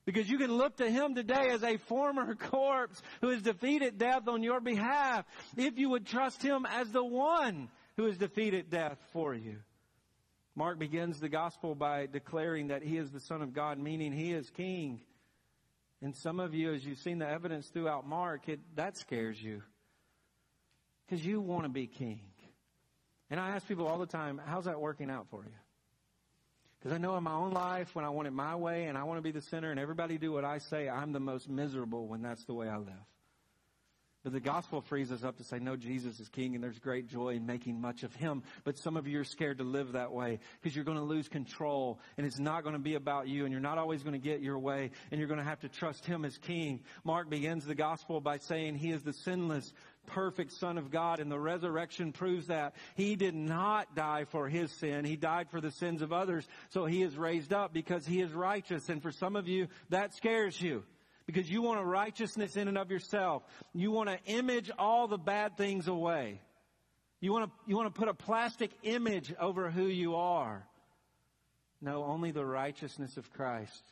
Because 0.06 0.30
you 0.30 0.38
can 0.38 0.52
look 0.52 0.78
to 0.78 0.90
Him 0.90 1.14
today 1.14 1.50
as 1.50 1.64
a 1.64 1.78
former 1.78 2.36
corpse 2.52 3.02
who 3.22 3.30
has 3.30 3.42
defeated 3.42 3.98
death 3.98 4.28
on 4.28 4.44
your 4.44 4.62
behalf. 4.62 5.26
If 5.58 5.78
you 5.78 5.90
would 5.90 6.06
trust 6.06 6.42
Him 6.42 6.66
as 6.66 6.90
the 6.92 7.04
one 7.04 7.70
who 8.00 8.06
has 8.06 8.18
defeated 8.18 8.70
death 8.70 8.98
for 9.12 9.36
you. 9.36 9.58
Mark 10.56 10.80
begins 10.80 11.20
the 11.20 11.28
gospel 11.28 11.76
by 11.76 12.06
declaring 12.06 12.70
that 12.70 12.82
he 12.82 12.96
is 12.96 13.12
the 13.12 13.20
Son 13.20 13.42
of 13.42 13.52
God, 13.52 13.78
meaning 13.78 14.14
he 14.14 14.32
is 14.32 14.50
King. 14.52 15.02
And 16.02 16.16
some 16.16 16.40
of 16.40 16.54
you, 16.54 16.74
as 16.74 16.86
you've 16.86 17.00
seen 17.00 17.20
the 17.20 17.28
evidence 17.28 17.68
throughout 17.68 18.08
Mark, 18.08 18.48
it, 18.48 18.62
that 18.78 18.98
scares 18.98 19.44
you. 19.44 19.64
Because 21.06 21.26
you 21.26 21.42
want 21.42 21.64
to 21.64 21.70
be 21.70 21.88
king. 21.88 22.22
And 23.30 23.38
I 23.38 23.50
ask 23.50 23.68
people 23.68 23.86
all 23.86 23.98
the 23.98 24.06
time, 24.06 24.40
how's 24.46 24.64
that 24.64 24.80
working 24.80 25.10
out 25.10 25.28
for 25.30 25.44
you? 25.44 25.52
Because 26.80 26.96
I 26.96 27.00
know 27.00 27.18
in 27.18 27.24
my 27.26 27.34
own 27.34 27.52
life, 27.52 27.94
when 27.96 28.06
I 28.06 28.10
want 28.12 28.30
it 28.30 28.32
my 28.32 28.56
way 28.56 28.86
and 28.86 28.98
I 28.98 29.04
want 29.04 29.18
to 29.18 29.22
be 29.22 29.32
the 29.32 29.42
center 29.42 29.72
and 29.72 29.80
everybody 29.80 30.18
do 30.18 30.32
what 30.32 30.46
I 30.46 30.60
say, 30.60 30.88
I'm 30.88 31.12
the 31.12 31.20
most 31.20 31.50
miserable 31.50 32.08
when 32.08 32.22
that's 32.22 32.46
the 32.46 32.54
way 32.54 32.70
I 32.70 32.78
live. 32.78 33.10
But 34.30 34.44
the 34.44 34.48
gospel 34.48 34.82
frees 34.82 35.12
us 35.12 35.24
up 35.24 35.38
to 35.38 35.44
say, 35.44 35.58
no, 35.58 35.76
Jesus 35.76 36.20
is 36.20 36.30
king 36.30 36.54
and 36.54 36.64
there's 36.64 36.78
great 36.78 37.08
joy 37.08 37.30
in 37.30 37.48
making 37.48 37.82
much 37.82 38.04
of 38.04 38.14
him. 38.14 38.44
But 38.64 38.78
some 38.78 38.96
of 38.96 39.08
you 39.08 39.20
are 39.22 39.24
scared 39.24 39.58
to 39.58 39.64
live 39.64 39.94
that 39.94 40.12
way 40.12 40.38
because 40.62 40.76
you're 40.76 40.86
going 40.86 41.00
to 41.00 41.04
lose 41.04 41.28
control 41.28 42.00
and 42.16 42.28
it's 42.28 42.38
not 42.38 42.62
going 42.62 42.76
to 42.76 42.80
be 42.80 42.94
about 42.94 43.28
you 43.28 43.46
and 43.46 43.52
you're 43.52 43.60
not 43.60 43.80
always 43.80 44.04
going 44.04 44.14
to 44.14 44.20
get 44.20 44.44
your 44.44 44.60
way 44.60 44.92
and 45.10 45.18
you're 45.18 45.28
going 45.28 45.40
to 45.40 45.44
have 45.44 45.62
to 45.62 45.68
trust 45.68 46.06
him 46.06 46.26
as 46.26 46.38
king. 46.38 46.82
Mark 47.04 47.28
begins 47.28 47.66
the 47.66 47.74
gospel 47.74 48.22
by 48.22 48.38
saying 48.38 48.76
he 48.76 48.92
is 48.92 49.02
the 49.02 49.14
sinless, 49.14 49.74
perfect 50.06 50.52
son 50.52 50.78
of 50.78 50.92
God 50.92 51.20
and 51.20 51.32
the 51.32 51.40
resurrection 51.40 52.12
proves 52.12 52.46
that. 52.50 52.76
He 52.94 53.16
did 53.16 53.34
not 53.34 53.96
die 53.96 54.26
for 54.26 54.48
his 54.48 54.72
sin. 54.74 55.06
He 55.06 55.16
died 55.16 55.50
for 55.50 55.60
the 55.60 55.72
sins 55.72 56.04
of 56.04 56.14
others. 56.14 56.48
So 56.70 56.86
he 56.86 57.02
is 57.02 57.18
raised 57.18 57.52
up 57.52 57.74
because 57.74 58.06
he 58.06 58.22
is 58.22 58.32
righteous. 58.32 58.90
And 58.90 59.02
for 59.02 59.12
some 59.12 59.36
of 59.36 59.48
you, 59.48 59.70
that 59.90 60.14
scares 60.14 60.62
you 60.62 60.84
because 61.30 61.48
you 61.48 61.62
want 61.62 61.80
a 61.80 61.84
righteousness 61.84 62.56
in 62.56 62.68
and 62.68 62.76
of 62.76 62.90
yourself. 62.90 63.44
You 63.72 63.92
want 63.92 64.10
to 64.10 64.18
image 64.26 64.72
all 64.80 65.08
the 65.08 65.20
bad 65.20 65.58
things 65.58 65.88
away. 65.88 66.42
You 67.20 67.32
want 67.32 67.46
to, 67.46 67.52
you 67.68 67.76
want 67.76 67.94
to 67.94 68.00
put 68.00 68.08
a 68.08 68.16
plastic 68.16 68.72
image 68.82 69.32
over 69.40 69.70
who 69.70 69.84
you 69.84 70.16
are. 70.16 70.66
No, 71.84 72.04
only 72.04 72.32
the 72.32 72.44
righteousness 72.44 73.16
of 73.16 73.32
Christ 73.32 73.84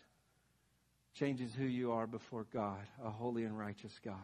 changes 1.13 1.53
who 1.53 1.65
you 1.65 1.91
are 1.91 2.07
before 2.07 2.47
God, 2.51 2.81
a 3.05 3.11
holy 3.11 3.43
and 3.43 3.55
righteous 3.55 3.93
God. 4.03 4.15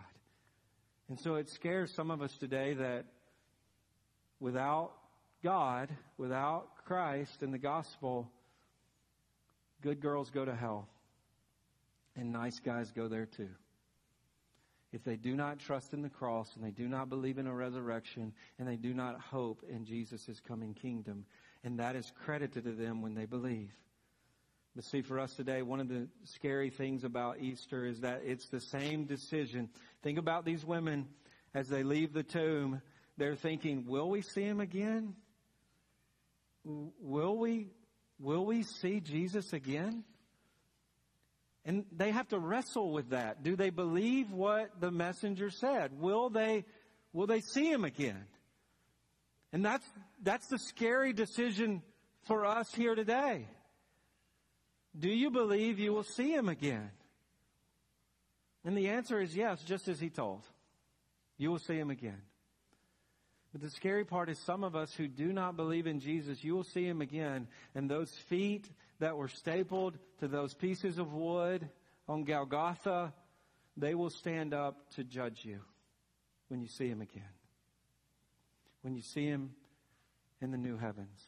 And 1.07 1.20
so 1.20 1.36
it 1.36 1.49
scares 1.49 1.93
some 1.93 2.09
of 2.09 2.24
us 2.24 2.36
today 2.39 2.74
that 2.74 3.05
without 4.39 4.89
God, 5.43 5.89
without 6.18 6.66
Christ 6.86 7.43
and 7.43 7.53
the 7.53 7.59
gospel, 7.59 8.28
good 9.84 10.01
girls 10.01 10.32
go 10.32 10.43
to 10.43 10.55
hell. 10.55 10.88
And 12.16 12.32
nice 12.32 12.59
guys 12.59 12.91
go 12.91 13.07
there 13.07 13.26
too. 13.26 13.49
If 14.91 15.03
they 15.03 15.16
do 15.16 15.36
not 15.36 15.57
trust 15.57 15.93
in 15.93 16.03
the 16.03 16.09
cross 16.09 16.55
and 16.55 16.64
they 16.64 16.72
do 16.72 16.88
not 16.88 17.09
believe 17.09 17.39
in 17.39 17.47
a 17.47 17.53
resurrection 17.53 18.34
and 18.59 18.68
they 18.68 18.76
do 18.76 18.93
not 18.93 19.20
hope 19.20 19.64
in 19.68 19.86
Jesus' 19.86 20.39
coming 20.47 20.76
kingdom, 20.76 21.26
and 21.64 21.80
that 21.80 21.95
is 21.95 22.11
credited 22.24 22.66
to 22.66 22.72
them 22.72 23.01
when 23.01 23.16
they 23.16 23.26
believe. 23.26 23.72
But 24.76 24.86
see, 24.86 25.01
for 25.01 25.20
us 25.20 25.34
today, 25.34 25.61
one 25.61 25.80
of 25.80 25.88
the 25.88 26.07
scary 26.26 26.70
things 26.70 27.03
about 27.03 27.39
Easter 27.39 27.86
is 27.86 28.01
that 28.01 28.22
it's 28.26 28.47
the 28.49 28.59
same 28.59 29.05
decision. 29.05 29.70
Think 30.01 30.18
about 30.18 30.45
these 30.45 30.66
women 30.66 31.07
as 31.53 31.70
they 31.70 31.84
leave 31.84 32.14
the 32.14 32.24
tomb. 32.24 32.82
They're 33.18 33.36
thinking, 33.36 33.86
will 33.88 34.09
we 34.09 34.22
see 34.22 34.43
him 34.43 34.59
again? 34.59 35.16
Will 36.64 37.38
we, 37.38 37.68
will 38.20 38.45
we 38.45 38.64
see 38.64 38.99
Jesus 38.99 39.53
again? 39.53 40.03
And 41.66 41.86
they 41.95 42.11
have 42.11 42.28
to 42.30 42.39
wrestle 42.39 42.91
with 42.91 43.11
that. 43.11 43.43
Do 43.43 43.55
they 43.55 43.70
believe 43.70 44.32
what 44.32 44.82
the 44.82 44.91
messenger 44.91 45.49
said? 45.49 45.91
Will 45.99 46.30
they, 46.30 46.66
will 47.14 47.28
they 47.28 47.39
see 47.39 47.72
him 47.72 47.86
again? 47.86 48.26
And 49.53 49.64
that's, 49.64 49.86
that's 50.22 50.47
the 50.47 50.59
scary 50.59 51.14
decision 51.14 51.82
for 52.26 52.45
us 52.45 52.74
here 52.74 52.95
today. 52.95 53.47
Do 54.97 55.09
you 55.09 55.32
believe 55.32 55.80
you 55.80 55.93
will 55.93 56.03
see 56.03 56.34
him 56.34 56.49
again? 56.49 56.89
And 58.66 58.78
the 58.78 58.89
answer 58.89 59.20
is 59.20 59.36
yes, 59.36 59.61
just 59.64 59.88
as 59.88 59.99
he 59.99 60.09
told. 60.09 60.41
You 61.38 61.49
will 61.49 61.59
see 61.59 61.78
him 61.78 61.89
again. 61.89 62.22
But 63.51 63.61
the 63.61 63.70
scary 63.70 64.03
part 64.03 64.30
is 64.30 64.39
some 64.39 64.64
of 64.64 64.76
us 64.76 64.93
who 64.93 65.07
do 65.07 65.32
not 65.32 65.55
believe 65.55 65.86
in 65.86 65.99
Jesus, 65.99 66.43
you 66.43 66.55
will 66.55 66.64
see 66.64 66.86
him 66.86 67.01
again. 67.01 67.47
And 67.76 67.89
those 67.89 68.11
feet 68.28 68.68
that 69.00 69.18
were 69.18 69.28
stapled 69.28 69.98
to 70.20 70.28
those 70.28 70.54
pieces 70.54 70.98
of 70.98 71.14
wood 71.14 71.68
on 72.08 72.24
Golgotha, 72.24 73.14
they 73.78 73.96
will 73.96 74.10
stand 74.10 74.54
up 74.54 74.89
to 74.96 75.04
judge 75.04 75.44
you 75.44 75.60
when 76.48 76.62
you 76.62 76.68
see 76.68 76.88
him 76.88 77.02
again. 77.02 77.24
When 78.82 78.96
you 78.96 79.02
see 79.02 79.26
him 79.26 79.52
in 80.41 80.52
the 80.52 80.58
new 80.58 80.78
heavens. 80.78 81.20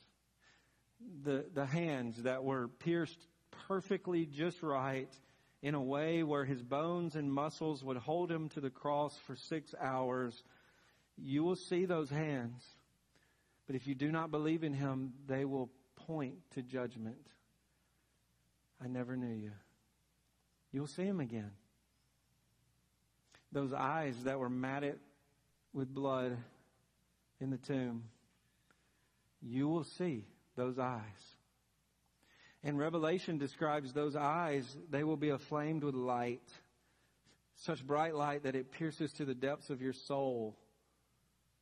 The, 1.24 1.46
the 1.54 1.66
hands 1.66 2.24
that 2.24 2.44
were 2.44 2.68
pierced 2.68 3.20
perfectly 3.68 4.26
just 4.26 4.62
right 4.62 5.10
in 5.62 5.76
a 5.76 5.82
way 5.82 6.24
where 6.24 6.46
his 6.46 6.62
bones 6.62 7.16
and 7.16 7.32
muscles 7.32 7.84
would 7.84 7.98
hold 7.98 8.32
him 8.32 8.50
to 8.50 8.60
the 8.60 8.70
cross 8.70 9.18
for 9.26 9.36
six 9.36 9.74
hours 9.80 10.44
you 11.18 11.44
will 11.44 11.56
see 11.56 11.86
those 11.86 12.10
hands. 12.10 12.64
But 13.68 13.76
if 13.76 13.88
you 13.88 13.96
do 13.96 14.12
not 14.12 14.32
believe 14.32 14.64
in 14.64 14.74
him, 14.74 15.14
they 15.28 15.46
will 15.46 15.70
point 15.96 16.36
to 16.52 16.62
judgment. 16.62 17.18
I 18.86 18.88
never 18.88 19.18
knew 19.18 19.34
you. 19.34 19.52
You 20.72 20.82
will 20.82 20.88
see 20.88 21.06
him 21.06 21.20
again. 21.20 21.52
Those 23.52 23.74
eyes 23.74 24.16
that 24.26 24.38
were 24.38 24.50
matted 24.50 25.00
with 25.74 25.92
blood 25.94 26.38
in 27.42 27.50
the 27.50 27.58
tomb, 27.58 28.04
you 29.42 29.68
will 29.68 29.84
see 29.84 30.26
those 30.56 30.78
eyes. 30.78 31.02
And 32.64 32.78
Revelation 32.78 33.40
describes 33.40 33.92
those 33.92 34.16
eyes, 34.16 34.78
they 34.90 35.04
will 35.04 35.18
be 35.18 35.30
aflamed 35.30 35.84
with 35.84 35.96
light, 35.96 36.48
such 37.56 37.86
bright 37.86 38.14
light 38.14 38.44
that 38.44 38.56
it 38.56 38.72
pierces 38.72 39.14
to 39.14 39.26
the 39.26 39.36
depths 39.36 39.70
of 39.70 39.82
your 39.82 39.94
soul 39.94 40.56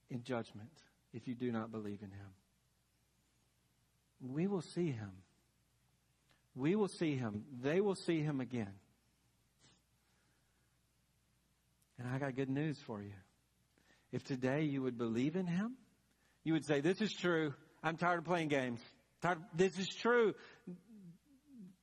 in 0.09 0.23
judgment 0.23 0.71
if 1.13 1.27
you 1.27 1.35
do 1.35 1.51
not 1.51 1.71
believe 1.71 2.01
in 2.01 2.11
him. 2.11 2.33
We 4.21 4.47
will 4.47 4.61
see 4.61 4.91
him. 4.91 5.11
We 6.55 6.75
will 6.75 6.87
see 6.87 7.15
him. 7.15 7.45
They 7.61 7.81
will 7.81 7.95
see 7.95 8.21
him 8.21 8.39
again. 8.39 8.73
And 11.97 12.07
I 12.07 12.19
got 12.19 12.35
good 12.35 12.49
news 12.49 12.77
for 12.85 13.01
you. 13.01 13.13
If 14.11 14.23
today 14.23 14.63
you 14.63 14.81
would 14.81 14.97
believe 14.97 15.35
in 15.35 15.47
him, 15.47 15.75
you 16.43 16.53
would 16.53 16.65
say, 16.65 16.81
This 16.81 17.01
is 17.01 17.13
true. 17.13 17.53
I'm 17.83 17.97
tired 17.97 18.19
of 18.19 18.25
playing 18.25 18.49
games. 18.49 18.79
This 19.55 19.77
is 19.79 19.87
true. 19.87 20.33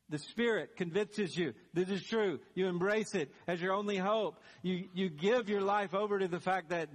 The 0.09 0.19
Spirit 0.19 0.77
convinces 0.77 1.37
you. 1.37 1.55
This 1.73 1.89
is 1.89 2.03
true. 2.03 2.41
You 2.55 2.67
embrace 2.67 3.15
it 3.15 3.33
as 3.47 3.61
your 3.61 3.73
only 3.73 3.97
hope. 3.97 4.41
You, 4.63 4.89
you 4.93 5.09
give 5.09 5.49
your 5.49 5.61
life 5.61 5.95
over 5.95 6.19
to 6.19 6.27
the 6.27 6.41
fact 6.41 6.71
that 6.71 6.89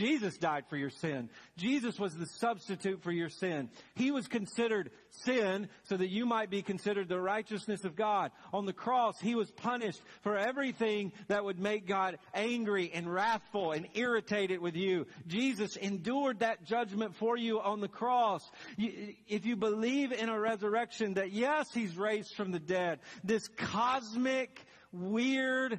Jesus 0.00 0.38
died 0.38 0.64
for 0.70 0.78
your 0.78 0.88
sin. 0.88 1.28
Jesus 1.58 1.98
was 1.98 2.16
the 2.16 2.24
substitute 2.24 3.02
for 3.02 3.12
your 3.12 3.28
sin. 3.28 3.68
He 3.96 4.10
was 4.10 4.28
considered 4.28 4.90
sin 5.10 5.68
so 5.82 5.98
that 5.98 6.08
you 6.08 6.24
might 6.24 6.48
be 6.48 6.62
considered 6.62 7.06
the 7.06 7.20
righteousness 7.20 7.84
of 7.84 7.96
God. 7.96 8.30
On 8.54 8.64
the 8.64 8.72
cross, 8.72 9.20
He 9.20 9.34
was 9.34 9.50
punished 9.50 10.00
for 10.22 10.38
everything 10.38 11.12
that 11.28 11.44
would 11.44 11.58
make 11.58 11.86
God 11.86 12.16
angry 12.32 12.90
and 12.94 13.12
wrathful 13.12 13.72
and 13.72 13.88
irritated 13.92 14.60
with 14.60 14.74
you. 14.74 15.06
Jesus 15.26 15.76
endured 15.76 16.38
that 16.38 16.64
judgment 16.64 17.14
for 17.16 17.36
you 17.36 17.60
on 17.60 17.80
the 17.80 17.88
cross. 17.88 18.50
If 18.78 19.44
you 19.44 19.54
believe 19.54 20.12
in 20.12 20.30
a 20.30 20.40
resurrection 20.40 21.14
that 21.14 21.30
yes, 21.30 21.66
He's 21.74 21.94
raised 21.98 22.34
from 22.36 22.52
the 22.52 22.58
dead, 22.58 23.00
this 23.22 23.48
cosmic, 23.48 24.64
weird, 24.92 25.78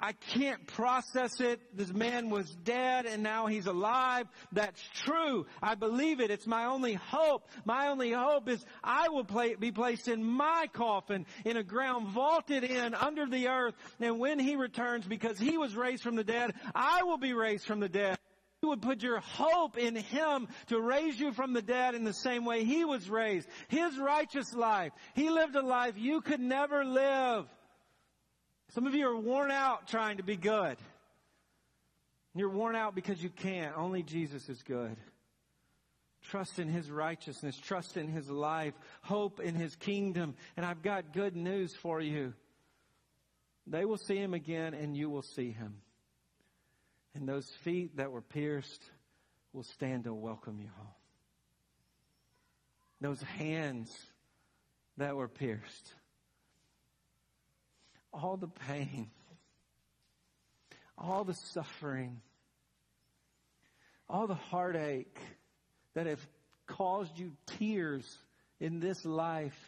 I 0.00 0.12
can't 0.12 0.66
process 0.66 1.40
it. 1.40 1.60
This 1.76 1.92
man 1.92 2.30
was 2.30 2.50
dead 2.50 3.06
and 3.06 3.22
now 3.22 3.46
he's 3.46 3.66
alive. 3.66 4.26
That's 4.52 4.82
true. 5.04 5.46
I 5.62 5.74
believe 5.74 6.20
it. 6.20 6.30
It's 6.30 6.46
my 6.46 6.66
only 6.66 6.94
hope. 6.94 7.48
My 7.64 7.88
only 7.88 8.12
hope 8.12 8.48
is 8.48 8.64
I 8.82 9.08
will 9.08 9.24
play, 9.24 9.54
be 9.54 9.72
placed 9.72 10.08
in 10.08 10.24
my 10.24 10.68
coffin 10.72 11.26
in 11.44 11.56
a 11.56 11.62
ground 11.62 12.08
vaulted 12.08 12.64
in 12.64 12.94
under 12.94 13.26
the 13.26 13.48
earth. 13.48 13.74
And 14.00 14.18
when 14.18 14.38
he 14.38 14.56
returns, 14.56 15.06
because 15.06 15.38
he 15.38 15.58
was 15.58 15.76
raised 15.76 16.02
from 16.02 16.16
the 16.16 16.24
dead, 16.24 16.52
I 16.74 17.02
will 17.04 17.18
be 17.18 17.32
raised 17.32 17.66
from 17.66 17.80
the 17.80 17.88
dead. 17.88 18.18
You 18.64 18.70
would 18.70 18.80
put 18.80 19.02
your 19.02 19.20
hope 19.20 19.76
in 19.76 19.94
Him 19.94 20.48
to 20.68 20.80
raise 20.80 21.20
you 21.20 21.34
from 21.34 21.52
the 21.52 21.60
dead 21.60 21.94
in 21.94 22.04
the 22.04 22.14
same 22.14 22.46
way 22.46 22.64
He 22.64 22.86
was 22.86 23.10
raised. 23.10 23.46
His 23.68 23.98
righteous 23.98 24.54
life. 24.54 24.92
He 25.14 25.28
lived 25.28 25.54
a 25.54 25.60
life 25.60 25.98
you 25.98 26.22
could 26.22 26.40
never 26.40 26.82
live. 26.82 27.44
Some 28.74 28.88
of 28.88 28.94
you 28.96 29.06
are 29.06 29.16
worn 29.16 29.52
out 29.52 29.86
trying 29.86 30.16
to 30.16 30.24
be 30.24 30.34
good. 30.34 30.76
You're 32.34 32.50
worn 32.50 32.74
out 32.74 32.96
because 32.96 33.22
you 33.22 33.30
can't. 33.30 33.76
Only 33.78 34.02
Jesus 34.02 34.48
is 34.48 34.60
good. 34.64 34.96
Trust 36.24 36.58
in 36.58 36.66
His 36.66 36.90
righteousness. 36.90 37.56
Trust 37.56 37.96
in 37.96 38.08
His 38.08 38.28
life. 38.28 38.74
Hope 39.02 39.38
in 39.38 39.54
His 39.54 39.76
kingdom. 39.76 40.34
And 40.56 40.66
I've 40.66 40.82
got 40.82 41.12
good 41.12 41.36
news 41.36 41.72
for 41.72 42.00
you. 42.00 42.34
They 43.68 43.84
will 43.84 43.96
see 43.96 44.16
Him 44.16 44.34
again 44.34 44.74
and 44.74 44.96
you 44.96 45.08
will 45.08 45.22
see 45.22 45.52
Him. 45.52 45.76
And 47.14 47.28
those 47.28 47.48
feet 47.62 47.98
that 47.98 48.10
were 48.10 48.22
pierced 48.22 48.82
will 49.52 49.62
stand 49.62 50.04
to 50.04 50.12
welcome 50.12 50.58
you 50.58 50.70
home. 50.76 50.94
Those 53.00 53.22
hands 53.22 53.96
that 54.96 55.14
were 55.14 55.28
pierced 55.28 55.94
all 58.14 58.36
the 58.36 58.48
pain, 58.48 59.10
all 60.96 61.24
the 61.24 61.34
suffering, 61.34 62.20
all 64.08 64.26
the 64.26 64.34
heartache 64.34 65.18
that 65.94 66.06
have 66.06 66.24
caused 66.66 67.18
you 67.18 67.32
tears 67.58 68.18
in 68.60 68.80
this 68.80 69.04
life, 69.04 69.58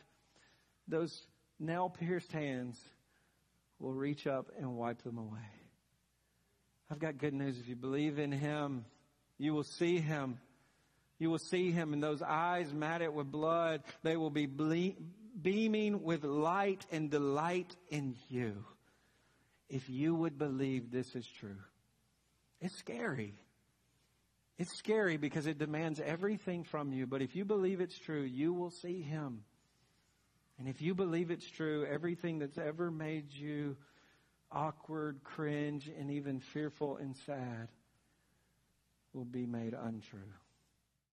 those 0.89 1.21
nail 1.59 1.89
pierced 1.91 2.31
hands 2.33 2.79
will 3.79 3.93
reach 3.93 4.27
up 4.27 4.51
and 4.59 4.77
wipe 4.77 5.03
them 5.03 5.19
away. 5.19 5.51
I've 6.91 7.01
got 7.01 7.19
good 7.19 7.35
news. 7.35 7.59
If 7.59 7.69
you 7.69 7.75
believe 7.75 8.19
in 8.19 8.31
Him, 8.31 8.85
you 9.39 9.53
will 9.53 9.65
see 9.65 9.99
Him. 9.99 10.39
You 11.19 11.31
will 11.31 11.39
see 11.39 11.73
Him, 11.73 11.93
and 11.93 12.03
those 12.03 12.23
eyes 12.23 12.73
matted 12.73 13.13
with 13.13 13.31
blood, 13.31 13.83
they 14.03 14.17
will 14.17 14.31
be 14.31 14.47
ble- 14.47 14.95
beaming 15.41 16.03
with 16.03 16.25
light 16.25 16.87
and 16.91 17.11
delight 17.11 17.77
in 17.91 18.17
you. 18.29 18.65
If 19.69 19.91
you 19.91 20.15
would 20.15 20.39
believe 20.39 20.91
this 20.91 21.15
is 21.15 21.27
true. 21.27 21.59
It's 22.61 22.77
scary. 22.77 23.35
It's 24.59 24.79
scary 24.79 25.17
because 25.17 25.47
it 25.47 25.59
demands 25.59 26.01
everything 26.01 26.65
from 26.65 26.93
you. 26.93 27.07
But 27.07 27.21
if 27.21 27.37
you 27.37 27.45
believe 27.45 27.81
it's 27.81 27.99
true, 27.99 28.23
you 28.23 28.53
will 28.53 28.71
see 28.71 29.03
Him. 29.03 29.43
And 30.59 30.69
if 30.69 30.81
you 30.81 30.95
believe 30.95 31.31
it's 31.31 31.49
true, 31.49 31.85
everything 31.85 32.39
that's 32.39 32.57
ever 32.57 32.91
made 32.91 33.33
you 33.33 33.77
awkward, 34.51 35.21
cringe, 35.23 35.91
and 35.99 36.11
even 36.11 36.41
fearful 36.41 36.97
and 36.97 37.15
sad 37.27 37.69
will 39.13 39.25
be 39.25 39.45
made 39.45 39.75
untrue. 39.75 40.21